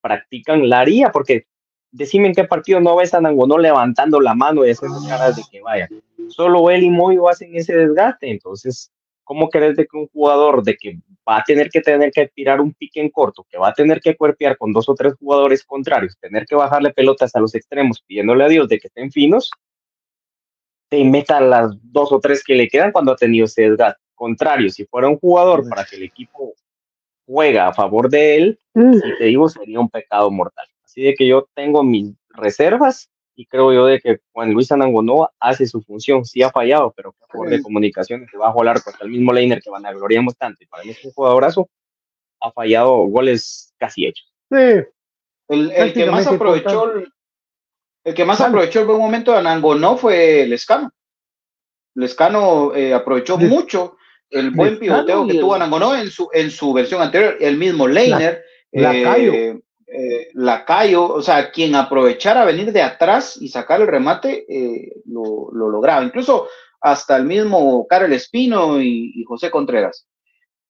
[0.00, 1.46] practican la haría, porque
[1.92, 5.42] decime en qué partido no ves a Nangonó levantando la mano y haciendo caras de
[5.50, 5.88] que vaya.
[6.28, 8.30] Solo él y Moyo hacen ese desgaste.
[8.30, 8.92] Entonces,
[9.24, 12.60] ¿cómo crees de que un jugador de que va a tener que tener que tirar
[12.60, 15.64] un pique en corto, que va a tener que cuerpear con dos o tres jugadores
[15.64, 19.50] contrarios, tener que bajarle pelotas a los extremos pidiéndole a Dios de que estén finos,
[20.88, 24.00] te meta las dos o tres que le quedan cuando ha tenido ese desgaste?
[24.14, 26.54] Contrario, si fuera un jugador para que el equipo
[27.26, 28.98] juega a favor de él, mm.
[29.18, 30.66] te digo, sería un pecado mortal.
[30.84, 35.28] Así de que yo tengo mis reservas y creo yo de que Juan Luis Anangonó
[35.38, 38.90] hace su función, sí ha fallado, pero que por de comunicaciones que bajo el arco
[38.90, 41.68] hasta el mismo Leiner que van a gloriamos tanto y para mí es un jugadorazo,
[42.40, 44.32] ha fallado goles casi hechos.
[44.50, 44.86] Sí.
[45.48, 46.92] El, que más aprovechó
[48.04, 50.90] el, que más aprovechó el buen momento de Anangonó fue el Escano.
[51.94, 53.96] El Escano eh, aprovechó mucho
[54.30, 58.44] el buen pivoteo que tuvo Anangonó en su, en su versión anterior, el mismo Leiner.
[58.72, 64.44] La, eh, eh, Lacayo, o sea, quien aprovechara venir de atrás y sacar el remate,
[64.48, 66.02] eh, lo, lograba.
[66.02, 66.48] Incluso
[66.80, 70.06] hasta el mismo Karel Espino y, José Contreras.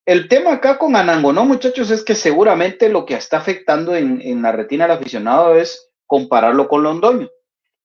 [0.05, 4.53] El tema acá con Anangonó, muchachos, es que seguramente lo que está afectando en, la
[4.53, 7.29] retina del aficionado es compararlo con Londoño.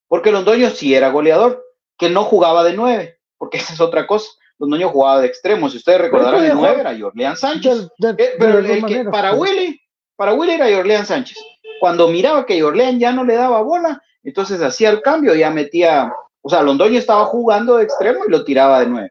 [0.08, 1.64] Porque Londoño sí era goleador,
[1.98, 4.30] que no jugaba de nueve, porque esa es otra cosa.
[4.62, 5.70] Londoño jugaba de extremo.
[5.70, 7.90] Si ustedes recordarán, de nueve era Jorleán Sánchez.
[8.18, 9.82] Eh, pero el que para Willy
[10.16, 11.36] para Willy era Jorleán Sánchez.
[11.80, 16.14] Cuando miraba que Jorleán ya no le daba bola, entonces hacía el cambio, ya metía,
[16.44, 19.10] o sea, Londoño estaba jugando de extremo y lo tiraba de nuevo.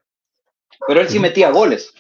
[0.87, 1.93] Pero él sí metía goles.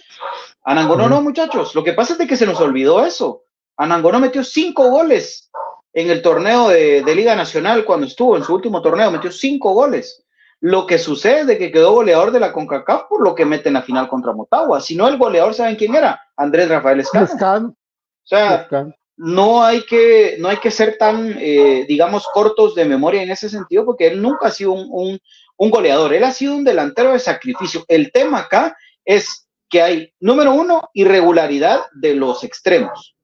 [0.63, 1.75] Anangonó no, muchachos.
[1.75, 3.43] Lo que pasa es de que se nos olvidó eso.
[3.77, 5.51] Anangonó metió cinco goles
[5.93, 10.23] en el torneo de, Liga Nacional cuando estuvo en su último torneo, metió cinco goles.
[10.61, 13.69] Lo que sucede es de que quedó goleador de la CONCACAF por lo que mete
[13.69, 14.81] en la final contra Motagua.
[14.81, 16.21] Si no, el goleador, ¿saben quién era?
[16.37, 17.69] Andrés Rafael Escano.
[17.69, 18.69] O sea,
[19.17, 23.49] no hay que, no hay que ser tan, eh, digamos, cortos de memoria en ese
[23.49, 25.19] sentido, porque él nunca ha sido un,
[25.59, 27.85] goleador, él ha sido un delantero de sacrificio.
[27.89, 33.15] El tema acá es que hay, número uno, irregularidad de los extremos,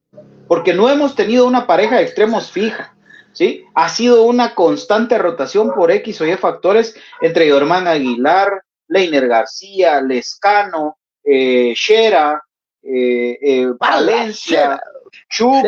[0.49, 2.96] porque no hemos tenido una pareja de extremos fija.
[3.37, 3.67] ¿Sí?
[3.75, 10.01] Ha sido una constante rotación por X o Y factores entre Yormán Aguilar, Leiner García,
[10.01, 12.43] Lescano, eh, Shera,
[12.83, 14.81] eh, eh, Valencia,
[15.29, 15.67] Chuk,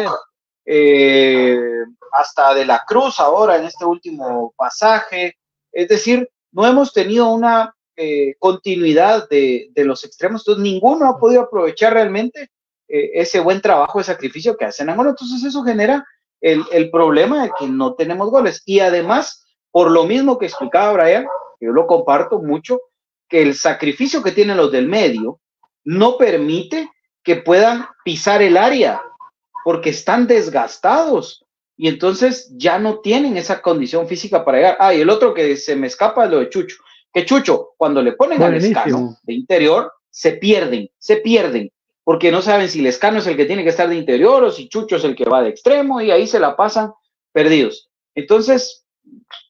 [2.12, 5.36] hasta De la Cruz ahora en este último pasaje.
[5.70, 7.74] Es decir, no hemos tenido una
[8.38, 12.48] continuidad de, de, los extremos, entonces ninguno ha podido aprovechar realmente
[12.86, 14.86] ese buen trabajo de sacrificio que hacen.
[14.94, 16.06] Bueno, entonces eso genera
[16.40, 18.62] el, el, problema de que no tenemos goles.
[18.64, 21.26] Y además, por lo mismo que explicaba Brian,
[21.60, 22.80] yo lo comparto mucho,
[23.28, 25.40] que el sacrificio que tienen los del medio
[25.84, 26.90] no permite
[27.22, 29.02] que puedan pisar el área,
[29.64, 31.44] porque están desgastados
[31.76, 34.76] y entonces ya no tienen esa condición física para llegar.
[34.80, 36.76] Ah, y el otro que se me escapa es lo de Chucho,
[37.12, 41.70] que Chucho, cuando le ponen al escano de interior, se pierden, se pierden
[42.08, 44.70] porque no saben si Lescano es el que tiene que estar de interior o si
[44.70, 46.90] Chucho es el que va de extremo y ahí se la pasan
[47.34, 47.90] perdidos.
[48.14, 48.86] Entonces,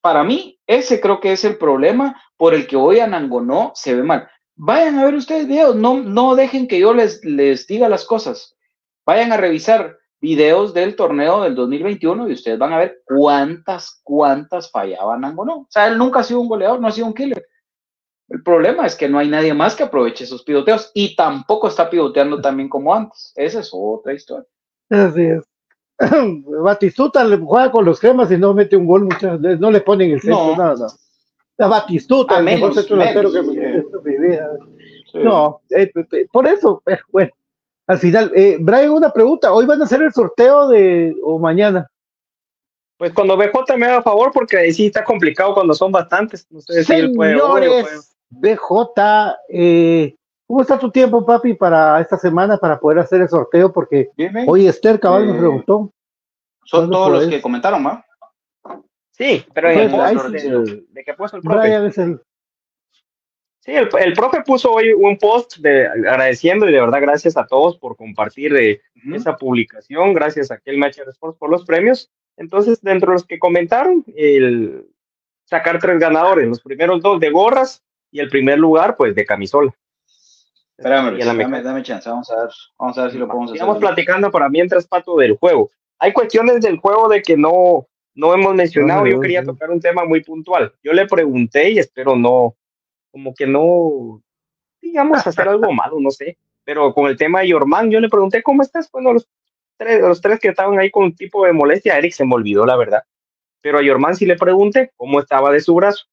[0.02, 4.02] para mí, ese creo que es el problema por el que hoy Anangonó se ve
[4.02, 4.28] mal.
[4.56, 8.56] Vayan a ver ustedes videos, no, no dejen que yo les, les diga las cosas.
[9.06, 14.68] Vayan a revisar videos del torneo del 2021 y ustedes van a ver cuántas, cuántas
[14.68, 15.58] fallaba Anangonó.
[15.58, 17.46] O sea, él nunca ha sido un goleador, no ha sido un killer.
[18.28, 21.88] El problema es que no hay nadie más que aproveche esos pivoteos y tampoco está
[21.88, 23.32] pivoteando también como antes.
[23.36, 24.46] Esa es otra historia.
[24.90, 25.44] Así es.
[26.62, 29.80] Batistuta le juega con los cremas y no mete un gol, muchas veces no le
[29.80, 30.56] ponen el centro, no.
[30.56, 30.86] nada.
[31.56, 34.50] La Batistuta, el mejor centro delantero que me vida.
[35.14, 35.90] No, eh,
[36.30, 37.30] por eso, bueno,
[37.86, 41.90] al final, eh, Brian, una pregunta, ¿hoy van a hacer el sorteo de o mañana?
[42.98, 46.46] Pues cuando BJ me haga favor, porque ahí sí está complicado cuando son bastantes.
[46.50, 47.38] No sé si él puede,
[48.30, 50.14] BJ, eh,
[50.46, 53.72] ¿cómo está tu tiempo, papi, para esta semana para poder hacer el sorteo?
[53.72, 54.10] Porque
[54.46, 55.92] hoy Esther Cabal me eh, preguntó.
[56.64, 58.04] Son todos los que comentaron, ¿no?
[59.12, 61.90] Sí, pero en pues, el de, de, que puso el profe.
[63.60, 67.76] Sí, el, profe puso hoy un post de, agradeciendo y de verdad gracias a todos
[67.76, 68.80] por compartir eh,
[69.12, 72.10] esa publicación, gracias a aquel Match Sports por los premios.
[72.36, 74.86] Entonces, dentro de los que comentaron, el
[75.44, 79.74] sacar tres ganadores, los primeros dos de gorras y el primer lugar, pues de camisola.
[80.76, 83.56] Espérame, dame, dame, chance, vamos a ver, vamos a ver si lo podemos hacer.
[83.56, 85.70] Estamos platicando para mientras, Pato, del juego.
[85.98, 89.06] Hay cuestiones del juego de que no, no hemos mencionado.
[89.06, 90.72] Yo quería tocar un tema muy puntual.
[90.84, 92.54] Yo le pregunté y espero no,
[93.10, 94.22] como que no,
[94.80, 96.38] digamos, hacer algo malo, no sé.
[96.62, 98.88] Pero con el tema de Yorman, yo le pregunté, ¿cómo estás?
[98.92, 99.28] Bueno, los
[99.76, 102.64] tres, los tres que estaban ahí con un tipo de molestia, Eric se me olvidó,
[102.64, 103.02] la verdad.
[103.60, 106.06] Pero a Yorman sí le pregunté cómo estaba de su brazo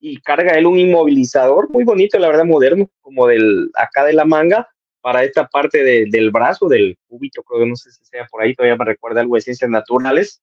[0.00, 4.24] y carga él un inmovilizador muy bonito, la verdad, moderno, como del acá de la
[4.24, 4.66] manga
[5.02, 8.54] para esta parte del brazo, del cúbito, creo que no sé si sea por ahí,
[8.54, 10.42] todavía me recuerda algo de ciencias naturales,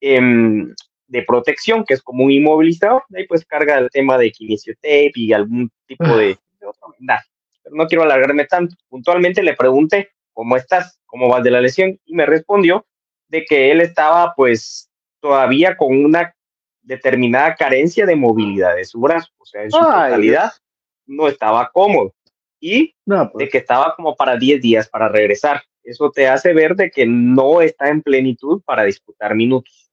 [0.00, 0.74] em,
[1.06, 4.32] de protección, que es como un inmovilizador, ahí pues carga el tema de
[4.80, 8.76] tape y algún tipo de, pero no quiero alargarme tanto.
[8.88, 11.00] Puntualmente le pregunté, ¿cómo estás?
[11.06, 11.98] ¿Cómo vas de la lesión?
[12.04, 12.86] Y me respondió
[13.28, 14.90] de que él estaba pues
[15.20, 16.34] todavía con una
[16.84, 20.52] determinada carencia de movilidad de su brazo, o sea, en su totalidad
[21.06, 22.14] no estaba cómodo
[22.60, 23.50] y de pues.
[23.50, 25.62] que estaba como para 10 días para regresar.
[25.82, 29.90] Eso te hace ver de que no está en plenitud para disputar minutos.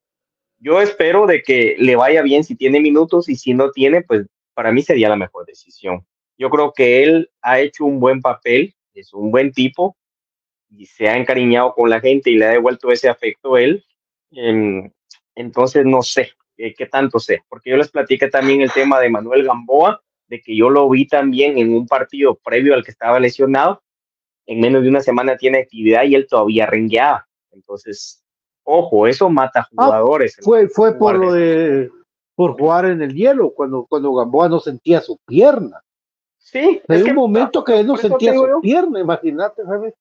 [0.58, 4.26] Yo espero de que le vaya bien si tiene minutos y si no tiene, pues
[4.54, 6.06] para mí sería la mejor decisión.
[6.38, 9.98] Yo creo que él ha hecho un buen papel, es un buen tipo
[10.70, 13.84] y se ha encariñado con la gente y le ha devuelto ese afecto a él.
[15.36, 19.46] Entonces, no sé, qué tanto sé, porque yo les platiqué también el tema de Manuel
[19.46, 23.82] Gamboa, de que yo lo vi también en un partido previo al que estaba lesionado,
[24.46, 27.28] en menos de una semana tiene actividad y él todavía rengueaba.
[27.52, 28.24] Entonces,
[28.64, 30.38] ojo, eso mata ah, jugadores.
[30.42, 31.90] fue fue por lo de
[32.36, 35.84] por jugar en el hielo, cuando, cuando Gamboa no sentía su pierna.
[36.38, 36.82] Sí.
[36.88, 39.94] Hay un momento que él no sentía su pierna, imagínate, ¿sabes?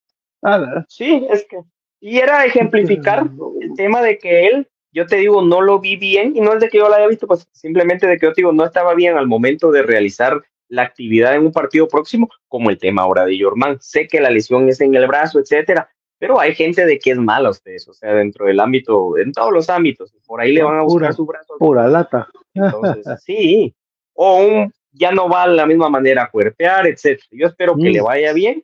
[0.89, 1.61] sí, es que.
[2.01, 3.29] Y era ejemplificar
[3.61, 6.61] el tema de que él yo te digo, no lo vi bien y no es
[6.61, 8.95] de que yo lo haya visto, pues simplemente de que yo te digo, no estaba
[8.95, 13.25] bien al momento de realizar la actividad en un partido próximo, como el tema ahora
[13.25, 13.79] de Jorman.
[13.81, 15.89] Sé que la lesión es en el brazo, etcétera,
[16.19, 19.53] pero hay gente de que es mala ustedes, o sea, dentro del ámbito, en todos
[19.53, 21.55] los ámbitos, por ahí le van a buscar su brazo.
[21.59, 22.29] Pura lata.
[22.55, 23.75] Entonces, sí,
[24.13, 27.29] o un, ya no va de la misma manera a cuerpear, etcétera.
[27.31, 28.05] Yo espero que le mm.
[28.05, 28.63] vaya bien,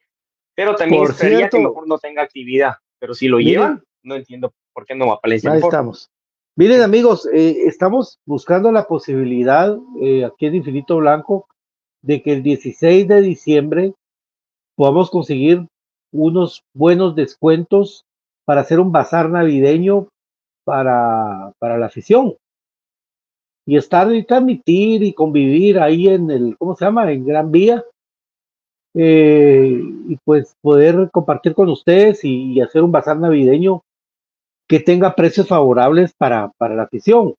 [0.55, 2.74] pero también esperaría que mejor no tenga actividad.
[2.99, 5.51] Pero si lo llevan, no entiendo por qué no va a aparecer.
[5.51, 6.11] Ahí estamos.
[6.59, 11.46] Miren amigos, eh, estamos buscando la posibilidad eh, aquí en Infinito Blanco
[12.00, 13.92] de que el 16 de diciembre
[14.74, 15.66] podamos conseguir
[16.12, 18.07] unos buenos descuentos
[18.46, 20.09] para hacer un bazar navideño
[20.64, 22.36] para, para la afición.
[23.66, 27.12] Y estar y transmitir y convivir ahí en el, ¿cómo se llama?
[27.12, 27.84] En Gran Vía.
[28.94, 29.78] Eh,
[30.09, 33.82] y pues poder compartir con ustedes y, hacer un bazar navideño
[34.68, 37.34] que tenga precios favorables para, para la afición.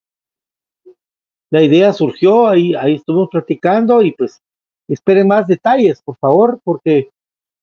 [1.50, 4.42] La idea surgió, ahí, ahí estuvimos platicando y pues
[4.88, 7.10] esperen más detalles, por favor, porque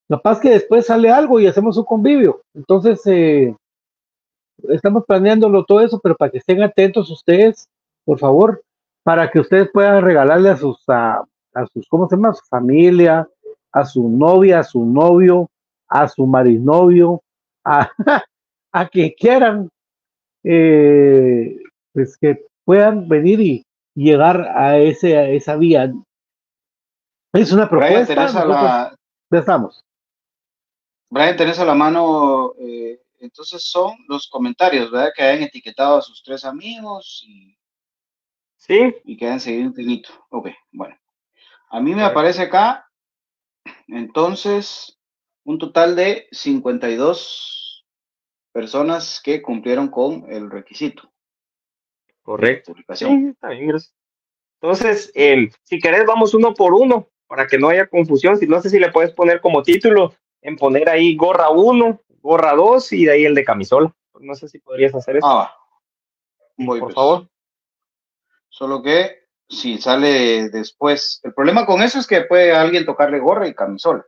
[0.08, 2.42] capaz que después sale algo y hacemos un convivio.
[2.54, 3.54] Entonces, eh,
[4.68, 7.68] estamos planeándolo todo eso, pero para que estén atentos ustedes,
[8.04, 8.62] por favor,
[9.02, 11.24] para que ustedes puedan regalarle a sus, a,
[11.72, 12.30] sus, ¿cómo se llama?
[12.30, 13.28] A su familia,
[13.72, 15.50] a su novia, a su novio,
[15.88, 17.22] a su marinovio,
[17.64, 17.90] a,
[18.74, 19.70] a quien quieran,
[20.42, 21.56] eh,
[21.92, 23.64] pues que puedan venir y
[23.94, 25.92] llegar a, ese, a esa vía.
[27.32, 28.14] Es una propuesta.
[28.44, 28.96] la...
[29.30, 29.80] Ya estamos.
[31.08, 35.12] Brian, tenés a la mano, eh, entonces son los comentarios, ¿verdad?
[35.14, 37.56] Que hayan etiquetado a sus tres amigos y,
[38.56, 38.92] ¿Sí?
[39.04, 40.10] y que hayan seguido un teñito.
[40.30, 40.96] Ok, bueno.
[41.70, 42.88] A mí me aparece acá,
[43.86, 44.98] entonces,
[45.44, 47.63] un total de 52
[48.54, 51.10] personas que cumplieron con el requisito.
[52.22, 52.72] Correcto.
[52.94, 53.92] Sí, está bien, gracias.
[54.62, 55.12] Entonces,
[55.64, 58.38] si querés, vamos uno por uno para que no haya confusión.
[58.38, 62.54] Si no sé si le puedes poner como título en poner ahí gorra 1, gorra
[62.54, 63.92] 2 y de ahí el de camisola.
[64.20, 65.26] No sé si podrías hacer eso.
[65.26, 65.54] Ah,
[66.56, 66.94] Voy, por pues.
[66.94, 67.28] favor.
[68.48, 73.48] Solo que si sale después, el problema con eso es que puede alguien tocarle gorra
[73.48, 74.06] y camisola.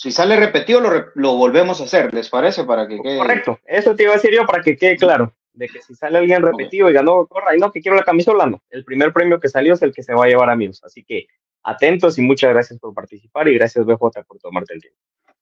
[0.00, 2.64] Si sale repetido, lo, lo volvemos a hacer, ¿les parece?
[2.64, 3.18] Para que quede...
[3.18, 6.16] Correcto, eso te iba a decir yo para que quede claro, de que si sale
[6.16, 8.62] alguien repetido y ganó gorra y no, que quiero la camisola, no.
[8.70, 10.82] El primer premio que salió es el que se va a llevar amigos.
[10.84, 11.26] Así que
[11.64, 14.98] atentos y muchas gracias por participar y gracias BJ por tomarte el tiempo.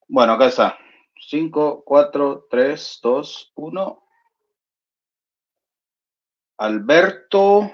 [0.08, 0.76] Bueno, acá está.
[1.20, 4.06] 5, 4, 3, 2, 1.
[6.56, 7.72] Alberto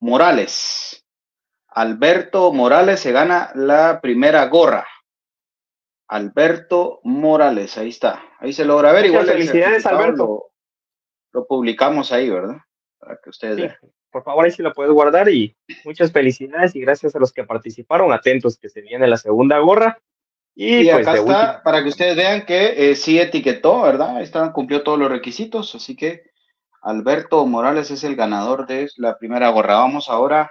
[0.00, 1.06] Morales.
[1.66, 4.86] Alberto Morales se gana la primera gorra.
[6.08, 8.22] Alberto Morales, ahí está.
[8.40, 9.06] Ahí se logra ver.
[9.06, 10.50] Igual felicidades, Alberto.
[11.32, 12.56] Lo, publicamos ahí, ¿verdad?
[12.98, 13.76] Para que ustedes vean.
[14.10, 15.54] Por favor, ahí sí lo puedes guardar y
[15.84, 18.10] muchas felicidades y gracias a los que participaron.
[18.12, 19.98] Atentos que se viene la segunda gorra
[20.54, 24.20] y, pues, acá está, para que ustedes vean que eh, sí etiquetó, ¿verdad?
[24.22, 26.32] Está, cumplió todos los requisitos, así que
[26.80, 29.74] Alberto Morales es el ganador de la primera gorra.
[29.74, 30.50] Vamos ahora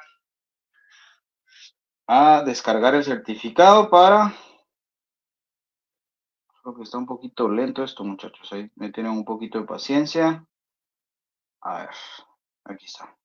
[2.08, 4.34] a descargar el certificado para...
[6.68, 8.52] Creo que está un poquito lento esto, muchachos.
[8.52, 10.46] Ahí me tienen un poquito de paciencia.
[11.62, 11.90] A ver,
[12.66, 13.18] aquí está.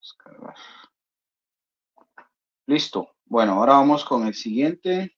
[0.00, 0.56] Descargar.
[2.66, 3.14] Listo.
[3.24, 5.16] Bueno, ahora vamos con el siguiente.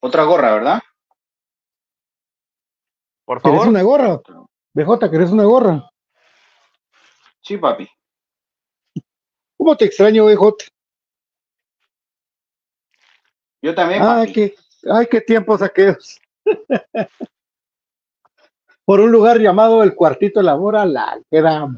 [0.00, 0.82] Otra gorra, ¿verdad?
[3.24, 3.58] Por favor.
[3.58, 4.20] ¿Quieres una gorra?
[4.74, 5.90] BJ, ¿querés una gorra?
[7.40, 7.88] Sí, papi.
[9.56, 10.68] ¿Cómo te extraño, BJ?
[13.62, 14.02] Yo también.
[14.02, 14.54] Ay, qué,
[14.90, 16.20] ay, qué tiempos aquellos.
[18.84, 21.68] por un lugar llamado el Cuartito de la Mora, la queda.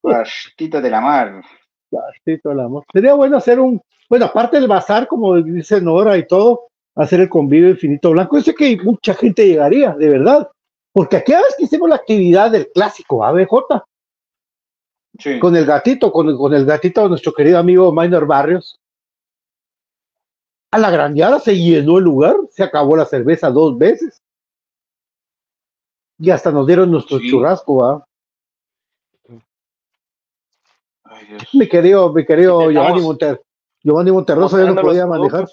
[0.00, 1.42] Cuartito de la Mar.
[1.90, 2.68] Cuartito de la.
[2.92, 7.28] Sería bueno hacer un, bueno, aparte del bazar, como dice Nora y todo, hacer el
[7.28, 8.36] convivio infinito blanco.
[8.36, 10.48] Yo sé que mucha gente llegaría, de verdad.
[10.94, 13.82] Porque aquí a veces que hicimos la actividad del clásico ABJ.
[15.18, 15.40] Sí.
[15.40, 18.80] Con el gatito, con, con el gatito de nuestro querido amigo Minor Barrios.
[20.70, 24.22] A la grandeada se llenó el lugar, se acabó la cerveza dos veces.
[26.20, 28.06] Y hasta nos dieron nuestro churrasco, ¿ah?
[31.52, 33.42] Mi querido, mi querido Giovanni Monter,
[33.82, 35.48] Giovanni Monterroso ya no podía manejar.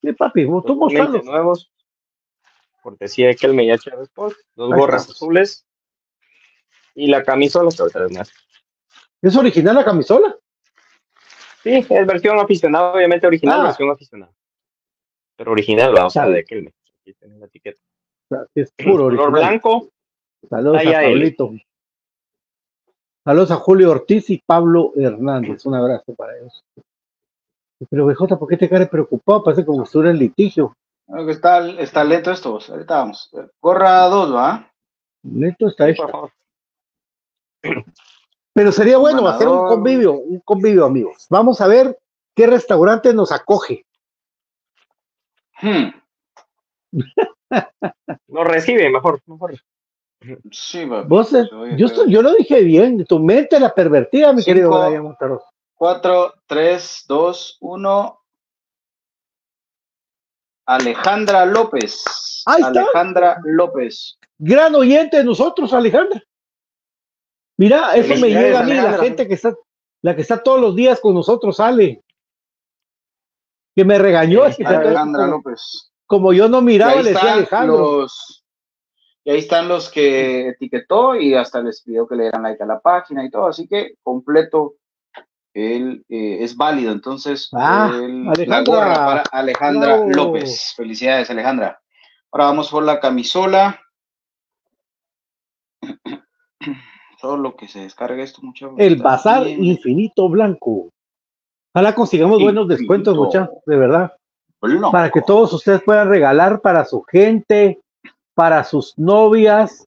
[0.00, 1.20] Sí, papi, tú mostrando.
[1.22, 1.70] nuevos.
[2.90, 5.66] Cortesía de que el Meyacha Sport, dos gorras azules
[6.94, 7.70] y la camisola.
[9.20, 10.36] ¿Es original la camisola?
[11.62, 13.64] Sí, es versión aficionada, obviamente original, ah.
[13.64, 14.32] versión aficionada.
[15.36, 16.72] Pero original, vamos a ver de Kelme.
[17.02, 17.80] Aquí tiene la etiqueta
[18.54, 19.90] es puro color blanco.
[20.48, 21.50] Saludos a Pablito.
[23.24, 25.66] Saludos a Julio Ortiz y Pablo Hernández.
[25.66, 26.64] Un abrazo para ellos.
[27.90, 29.44] Pero BJ, ¿por qué te quedas preocupado?
[29.44, 30.74] Parece como si estuviera en litigio.
[31.28, 33.30] Está, está lento esto, ahorita vamos.
[33.60, 34.70] Corra dos, ¿va?
[35.22, 36.30] Lento está esto.
[38.52, 41.26] Pero sería bueno hacer un convivio, un convivio, amigos.
[41.30, 41.96] Vamos a ver
[42.34, 43.86] qué restaurante nos acoge.
[45.60, 45.90] Hmm.
[48.28, 49.54] Lo recibe, mejor, mejor.
[50.50, 51.08] Sí, papi.
[51.08, 54.54] Vos, eh, yo, yo lo dije bien, tu mente la pervertida, mi Cinco.
[54.54, 55.44] querido Brian Montaroz.
[55.76, 58.17] 4, 3, 2, 1.
[60.68, 62.04] Alejandra López.
[62.44, 62.82] Ahí está.
[62.82, 64.18] Alejandra López.
[64.36, 66.22] Gran oyente de nosotros, Alejandra.
[67.56, 69.56] Mira, eso me llega a mí, la gente que está,
[70.02, 72.04] la que está todos los días con nosotros, Ale.
[73.74, 75.90] Que me regañó, es que Alejandra como, López.
[76.06, 78.02] como yo no miraba, ahí le decía Alejandro.
[78.02, 78.44] los.
[79.24, 82.66] Y ahí están los que etiquetó y hasta les pidió que le dieran like a
[82.66, 83.46] la página y todo.
[83.46, 84.74] Así que completo.
[85.54, 86.92] Él eh, es válido.
[86.92, 88.94] Entonces, Ah, el- la Alejandra.
[88.94, 89.96] para Alejandra.
[90.06, 90.74] López.
[90.76, 91.80] Felicidades, Alejandra.
[92.30, 93.80] Ahora vamos por la camisola.
[97.20, 98.74] Solo que se descargue esto, muchachos.
[98.78, 99.64] El bazar bien.
[99.64, 100.90] infinito blanco.
[101.74, 104.12] Ojalá consigamos buenos descuentos, muchachos, de verdad.
[104.60, 104.90] Blanco.
[104.92, 107.80] Para que todos ustedes puedan regalar para su gente,
[108.34, 109.86] para sus novias,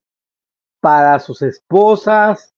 [0.80, 2.54] para sus esposas.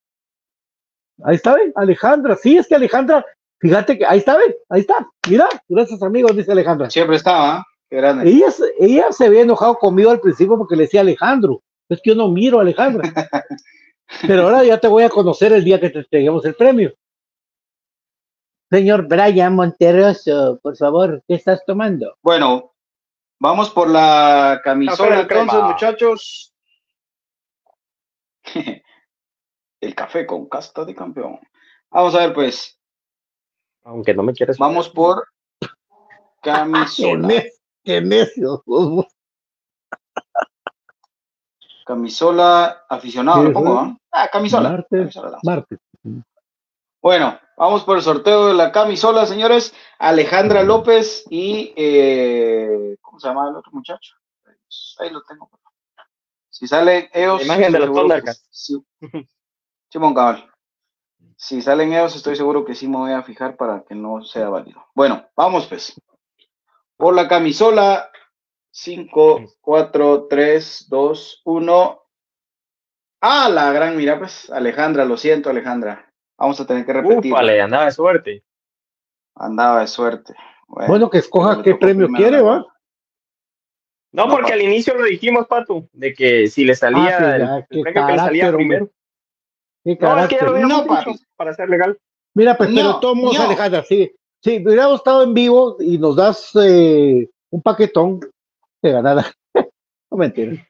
[1.23, 1.71] Ahí está, ¿ven?
[1.75, 2.35] Alejandra.
[2.35, 3.25] Sí, es que Alejandra,
[3.59, 4.53] fíjate que ahí está, ¿ven?
[4.69, 5.07] Ahí está.
[5.29, 6.89] Mira, gracias amigos, dice Alejandra.
[6.89, 7.65] Siempre estaba.
[7.89, 8.29] Qué grande.
[8.29, 11.61] Ella, se- ella se había enojado conmigo al principio porque le decía Alejandro.
[11.89, 13.03] Es que yo no miro a Alejandra.
[14.27, 16.93] Pero ahora ya te voy a conocer el día que te entreguemos el premio.
[18.69, 22.15] Señor Brian Monteroso, por favor, ¿qué estás tomando?
[22.23, 22.73] Bueno,
[23.39, 25.67] vamos por la camisola entonces, crema.
[25.69, 26.53] muchachos.
[29.83, 31.39] El café con casta de campeón.
[31.91, 32.79] Vamos a ver, pues.
[33.83, 34.57] Aunque no me quieres.
[34.57, 35.27] Vamos por
[35.59, 35.67] ¡Qué,
[36.51, 37.43] camisola.
[37.83, 38.63] qué necio!
[41.85, 43.83] Camisola aficionado, ¿lo pongo?
[43.83, 43.97] sí.
[44.13, 44.23] ah?
[44.23, 44.69] Ah, camisola.
[44.69, 45.79] Martes, Camisola, martes.
[47.01, 49.73] Bueno, vamos por el sorteo de la camisola, señores.
[49.99, 51.73] Alejandra López y.
[51.75, 54.15] eh, ¿Cómo se llama el otro muchacho?
[54.99, 55.49] Ahí lo tengo.
[56.49, 57.39] Si salen ellos.
[57.39, 58.47] La imagen de los Thundercats.
[58.49, 58.81] sí.
[59.93, 60.49] Simón Cabal.
[61.37, 64.49] Si salen ellos, estoy seguro que sí me voy a fijar para que no sea
[64.49, 64.83] válido.
[64.95, 65.93] Bueno, vamos pues.
[66.97, 68.09] Por la camisola.
[68.71, 72.01] 5, 4, 3, 2, 1.
[73.21, 76.11] Ah, la gran, mira, pues, Alejandra, lo siento, Alejandra.
[76.39, 77.31] Vamos a tener que repetir.
[77.31, 78.43] Ufale, andaba de suerte.
[79.35, 80.33] Andaba de suerte.
[80.67, 82.65] Bueno, que escoja qué premio primero quiere, ¿va?
[84.11, 87.19] No, No, porque pa- al inicio lo dijimos, Pato, de que si le salía Ah,
[87.19, 88.89] sí, el, ya, el qué premio que le salía primero.
[89.83, 90.43] Qué No, es que ya carácter.
[90.43, 91.19] lo No, dicho, papi.
[91.35, 91.97] para ser legal.
[92.35, 93.41] Mira, pues, pero No, todos no.
[93.41, 94.11] Alejandra, sí.
[94.41, 98.19] Si hubiéramos estado en vivo y nos das eh, un paquetón
[98.81, 99.25] de ganada.
[100.11, 100.53] no mentira.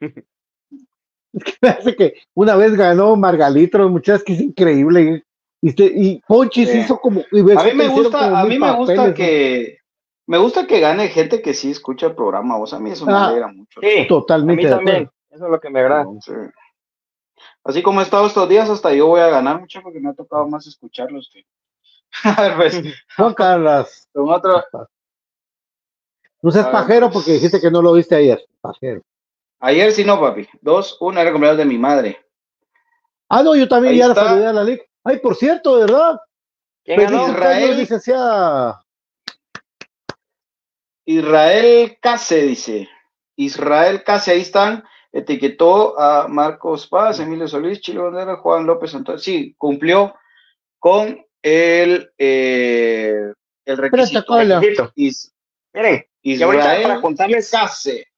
[1.32, 5.24] es que me hace que una vez ganó Margalitro, muchachos, que es increíble.
[5.62, 6.78] Y, este- y Ponchis Sí.
[6.80, 7.22] hizo como.
[7.32, 9.78] y A mí que me gusta, a mí me gusta que
[10.26, 12.56] me gusta que gane gente que sí escucha el programa.
[12.58, 13.80] Vos a mí eso me Ah, alegra mucho.
[13.80, 14.06] Sí.
[14.08, 14.66] Totalmente.
[14.66, 15.10] a mí también.
[15.30, 16.06] Eso es lo que me agrada.
[16.20, 16.32] Sí.
[17.64, 20.14] Así como he estado estos días, hasta yo voy a ganar mucho porque me ha
[20.14, 21.46] tocado más escucharlos que.
[22.24, 22.82] A ver, pues,
[23.16, 24.62] Juan Carlos, con otro.
[26.42, 27.14] no seas ver, pajero pues.
[27.14, 28.44] porque dijiste que no lo viste ayer.
[28.60, 29.02] Pajero.
[29.60, 30.46] Ayer sí no, papi.
[30.60, 32.18] Dos, una era cumpleaños de mi madre.
[33.30, 34.28] Ah, no, yo también Ahí ya la está.
[34.28, 34.84] saludé a la liga.
[35.02, 36.20] Ay, por cierto, verdad.
[36.84, 37.28] ¿Quién ganó?
[37.28, 37.76] Israel.
[37.78, 38.84] licenciada.
[41.06, 42.88] Israel Case dice.
[43.36, 44.84] Israel Case, ahí están.
[45.16, 49.20] Etiquetó a Marcos Paz, Emilio Solís, Chilo Bandera, Juan López Antonio.
[49.20, 50.12] Sí, cumplió
[50.80, 53.32] con el, eh,
[53.64, 54.24] el requisito.
[54.26, 54.92] Protocolo.
[54.96, 55.32] Is-
[55.72, 58.08] Miren, y ahorita para contarles, Case.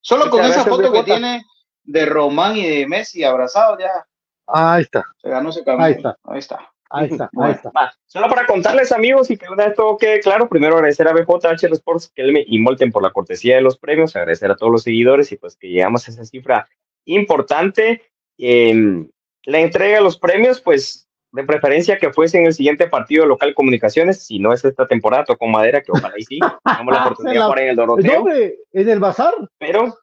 [0.00, 1.44] Solo con esa foto que tiene
[1.82, 4.06] de Román y de Messi abrazados, ya
[4.46, 5.84] Ahí está, se ganó ese cambio.
[5.86, 6.18] Ahí está.
[6.24, 6.73] Ahí está.
[6.94, 7.70] Ahí está, ahí está.
[8.06, 11.64] solo para contarles amigos y que una vez todo quede claro, primero agradecer a BJH
[11.72, 15.30] Sports, Kelme y Molten por la cortesía de los premios, agradecer a todos los seguidores
[15.32, 16.68] y pues que llegamos a esa cifra
[17.04, 18.02] importante.
[18.38, 19.04] Eh,
[19.44, 23.54] la entrega de los premios, pues de preferencia que fuese en el siguiente partido local
[23.54, 27.40] comunicaciones, si no es esta temporada, tocó madera, que ojalá y sí, tengamos la oportunidad
[27.40, 28.18] la- para en el Doroteo.
[28.20, 29.34] hombre, en el bazar.
[29.58, 29.94] pero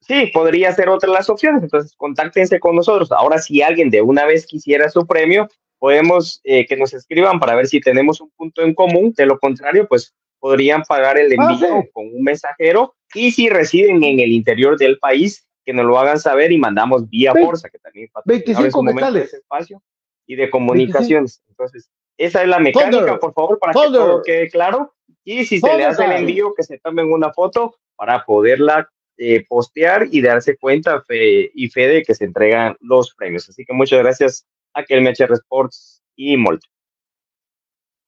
[0.00, 1.62] sí, podría ser otra de las opciones.
[1.62, 3.10] Entonces, contáctense con nosotros.
[3.12, 5.48] Ahora, si alguien de una vez quisiera su premio,
[5.78, 9.12] podemos eh, que nos escriban para ver si tenemos un punto en común.
[9.16, 11.88] De lo contrario, pues podrían pagar el Ah, envío sí.
[11.92, 12.94] con un mensajero.
[13.14, 17.08] Y si residen en el interior del país, que nos lo hagan saber y mandamos
[17.08, 19.82] vía Forza, que también patrocinador en 25 su momento de espacio
[20.26, 21.42] y de comunicaciones.
[21.48, 23.18] Entonces, esa es la mecánica, Thunder.
[23.18, 23.90] por favor, para Thunder.
[23.92, 24.94] que todo quede claro.
[25.24, 28.88] Y si se le Thunder hace el envío, que se tomen una foto para poderla
[29.18, 33.48] eh, postear y darse cuenta fe, y fe de que se entregan los premios.
[33.48, 34.46] Así que muchas gracias
[34.76, 36.62] a Kelmecher Sports y Molt.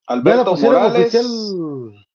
[0.07, 1.15] Ya la Alberto pusieron Morales.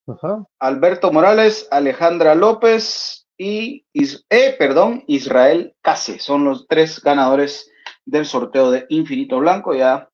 [0.06, 0.44] Ajá.
[0.58, 6.18] Alberto Morales, Alejandra López, y eh, perdón, Israel Case.
[6.18, 7.70] Son los tres ganadores
[8.04, 9.74] del sorteo de Infinito Blanco.
[9.74, 10.08] Ya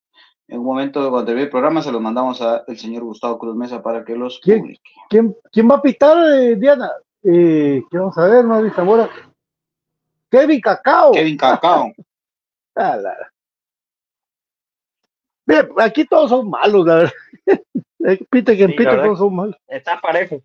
[0.48, 3.82] en un momento cuando termine el programa se los mandamos al señor Gustavo Cruz Mesa
[3.82, 4.80] para que los publique.
[5.08, 6.90] ¿Quién, quién va a pitar, eh, Diana?
[7.22, 9.10] Eh, ¿Qué vamos a ver, Mavi Zamora?
[10.30, 11.12] Kevin Cacao.
[11.12, 11.92] Kevin Cacao.
[12.76, 12.96] Ah,
[15.50, 17.12] Bien, aquí todos son malos, la verdad.
[18.30, 19.56] Pite que pite, todos son malos.
[19.66, 20.40] Está parejo.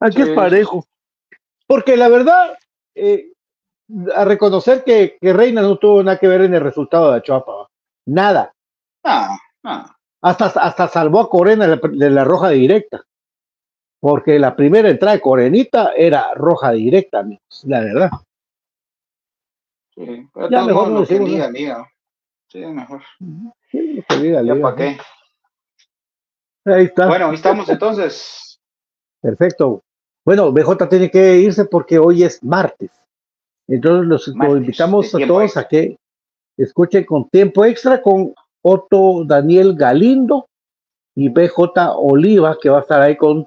[0.00, 0.84] Aquí es parejo.
[1.68, 2.58] Porque la verdad,
[2.96, 3.32] eh,
[4.12, 7.68] a reconocer que, Reina no tuvo nada que ver en el resultado de Achuapa.
[8.06, 8.52] Nada.
[9.04, 9.96] Ah, ah.
[10.20, 13.04] Hasta, hasta salvó a Corena de la, roja directa.
[14.00, 18.10] Porque la primera entrada de Corenita era roja directa, amigos, la verdad.
[19.94, 21.86] Sí, pero ya mejor no decimos, diga, diga.
[22.48, 23.02] Sí, mejor.
[23.70, 24.98] Sí, ya para qué.
[26.66, 27.06] Ahí está.
[27.06, 28.60] Bueno, ahí estamos entonces.
[29.20, 29.82] Perfecto.
[30.24, 32.90] Bueno, BJ tiene que irse porque hoy es martes.
[33.68, 35.96] Entonces los, invitamos a todos a que
[36.56, 40.46] escuchen con tiempo extra con Otto Daniel Galindo
[41.14, 43.46] y BJ Oliva, que va a estar ahí con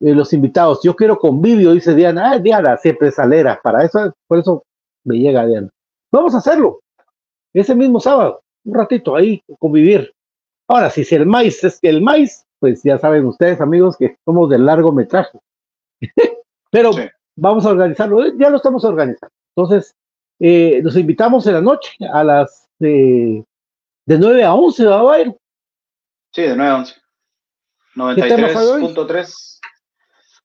[0.00, 0.80] eh, los invitados.
[0.82, 2.32] Yo quiero convivio, dice Diana.
[2.32, 3.60] Ah, Diana, siempre salera.
[3.62, 4.64] Para eso, por eso
[5.04, 5.70] me llega Diana.
[6.12, 6.80] Vamos a hacerlo.
[7.54, 10.12] Ese mismo sábado, un ratito ahí, convivir.
[10.68, 14.50] Ahora, si el maíz es que el maíz, pues ya saben ustedes, amigos, que somos
[14.50, 15.38] de largo metraje.
[16.70, 16.90] Pero
[17.36, 19.32] vamos a organizarlo, eh, ya lo estamos organizando.
[19.54, 19.94] Entonces,
[20.40, 23.44] eh, nos invitamos en la noche a las de
[24.06, 25.34] 9 a 11, ¿va a ir?
[26.32, 26.94] Sí, de 9 a 11.
[27.94, 29.60] 93.3.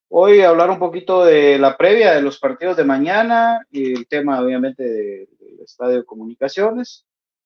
[0.10, 4.42] Hoy hablar un poquito de la previa de los partidos de mañana y el tema
[4.42, 7.06] obviamente del estadio de comunicaciones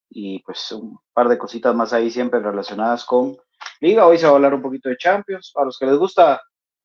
[0.09, 3.37] y pues un par de cositas más ahí siempre relacionadas con
[3.81, 4.07] liga.
[4.07, 5.51] Hoy se va a hablar un poquito de Champions.
[5.55, 6.41] A los que les gusta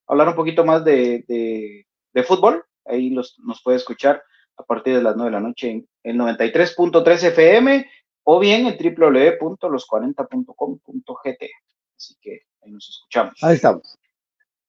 [0.06, 1.86] hablar un poquito más de, de,
[2.24, 4.22] fútbol, ahí los, nos puede escuchar
[4.56, 7.88] a partir de las 9 de la noche en el 93.3 FM
[8.24, 11.42] o bien en www.los40.com.gt.
[11.96, 13.34] Así que ahí nos escuchamos.
[13.42, 13.98] Ahí estamos.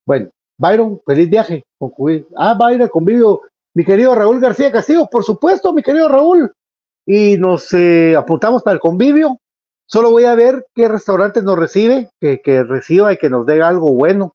[0.06, 1.66] Bueno, Byron, feliz viaje.
[2.38, 3.42] Ah, Byron, convivo.
[3.74, 6.54] Mi querido Raúl García Castillo, por supuesto, mi querido Raúl.
[7.12, 9.38] Y nos eh, apuntamos para el convivio.
[9.86, 13.62] Solo voy a ver qué restaurante nos recibe, que, que reciba y que nos dé
[13.62, 14.34] algo bueno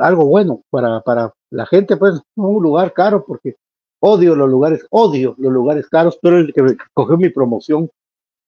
[0.00, 3.56] algo bueno para, para la gente, pues, un lugar caro, porque
[4.00, 7.90] odio los lugares, odio los lugares caros, pero el que cogió mi promoción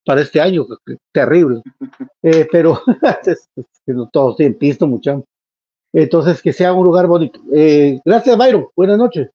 [0.05, 0.67] para este año,
[1.13, 1.63] terrible.
[2.23, 2.81] Eh, pero
[4.13, 5.23] todos tienen pisto, muchachos.
[5.93, 7.39] Entonces, que sea un lugar bonito.
[7.55, 8.67] Eh, gracias, Byron.
[8.75, 9.31] Buenas noches.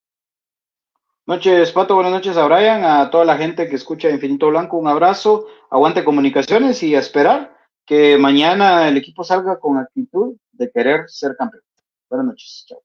[1.27, 1.93] Noches, Pato.
[1.93, 4.77] Buenas noches a Brian, a toda la gente que escucha Infinito Blanco.
[4.77, 10.71] Un abrazo, aguante comunicaciones y a esperar que mañana el equipo salga con actitud de
[10.71, 11.61] querer ser campeón.
[12.09, 12.65] Buenas noches.
[12.67, 12.81] Chao.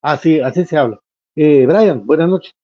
[0.00, 0.98] Así, así se habla.
[1.36, 2.54] Eh, Brian, buenas noches.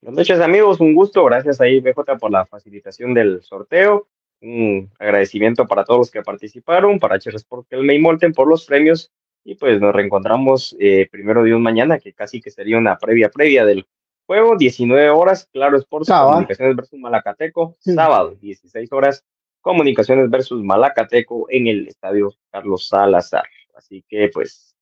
[0.00, 0.80] Buenas noches, amigos.
[0.80, 1.24] Un gusto.
[1.26, 4.08] Gracias ahí, BJ, por la facilitación del sorteo.
[4.40, 8.64] Un agradecimiento para todos los que participaron, para HR Sport Kelme y Molten por los
[8.64, 9.12] premios.
[9.48, 13.30] Y pues nos reencontramos eh, primero de un mañana, que casi que sería una previa
[13.30, 13.86] previa del
[14.26, 14.56] juego.
[14.56, 17.76] 19 horas, Claro Sports, Comunicaciones versus Malacateco.
[17.78, 19.24] Sábado, 16 horas,
[19.60, 23.44] Comunicaciones versus Malacateco en el Estadio Carlos Salazar.
[23.76, 24.74] Así que, pues,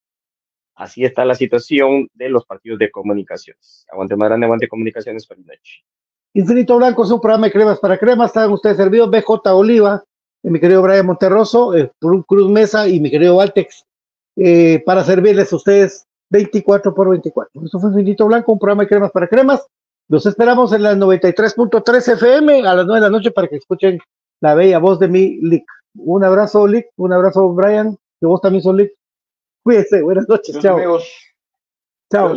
[0.74, 3.85] así está la situación de los partidos de comunicaciones.
[3.93, 5.85] Aguante más grande, aguante comunicaciones, feliz noche.
[6.32, 8.28] Infinito Blanco es un programa de cremas para cremas.
[8.28, 9.11] Están ustedes servidos.
[9.11, 10.03] BJ Oliva,
[10.43, 13.85] mi querido Brian Monterroso, eh, Cruz Mesa y mi querido Valtex,
[14.36, 17.65] eh, para servirles a ustedes 24 por 24.
[17.65, 19.66] Esto fue Infinito Blanco, un programa de cremas para cremas.
[20.09, 23.98] Los esperamos en la 93.3 FM a las 9 de la noche para que escuchen
[24.40, 25.65] la bella voz de mi Lick.
[25.97, 26.86] Un abrazo, Lick.
[26.97, 28.77] Un abrazo, Brian que vos también sos
[29.62, 30.77] Cuídense, buenas noches, chao.
[30.77, 31.06] Amigos.
[32.11, 32.36] Chao.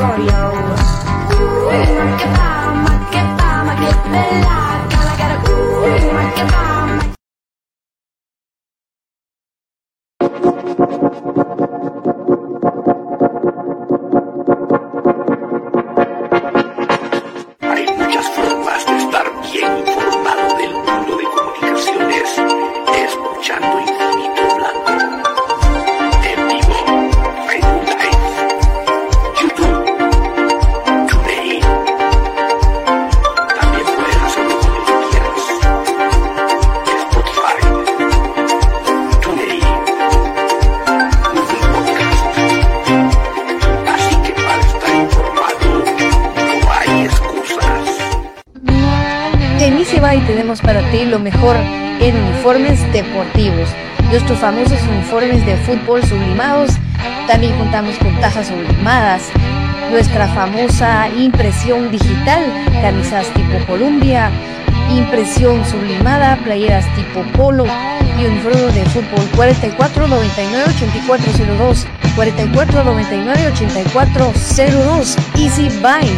[0.00, 0.32] Gregorio.
[1.68, 4.59] ma que pa, ma, que pa, ma, que.
[55.70, 56.70] Fútbol sublimados.
[57.28, 59.22] También contamos con tazas sublimadas.
[59.90, 62.42] Nuestra famosa impresión digital,
[62.80, 64.30] camisas tipo Columbia,
[64.90, 67.66] impresión sublimada, playeras tipo polo
[68.18, 71.86] y uniforme de fútbol 44 99 8402
[72.16, 76.08] 44 99 8402 Easy Buy.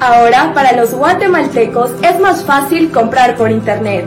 [0.00, 4.06] Ahora para los guatemaltecos es más fácil comprar por internet.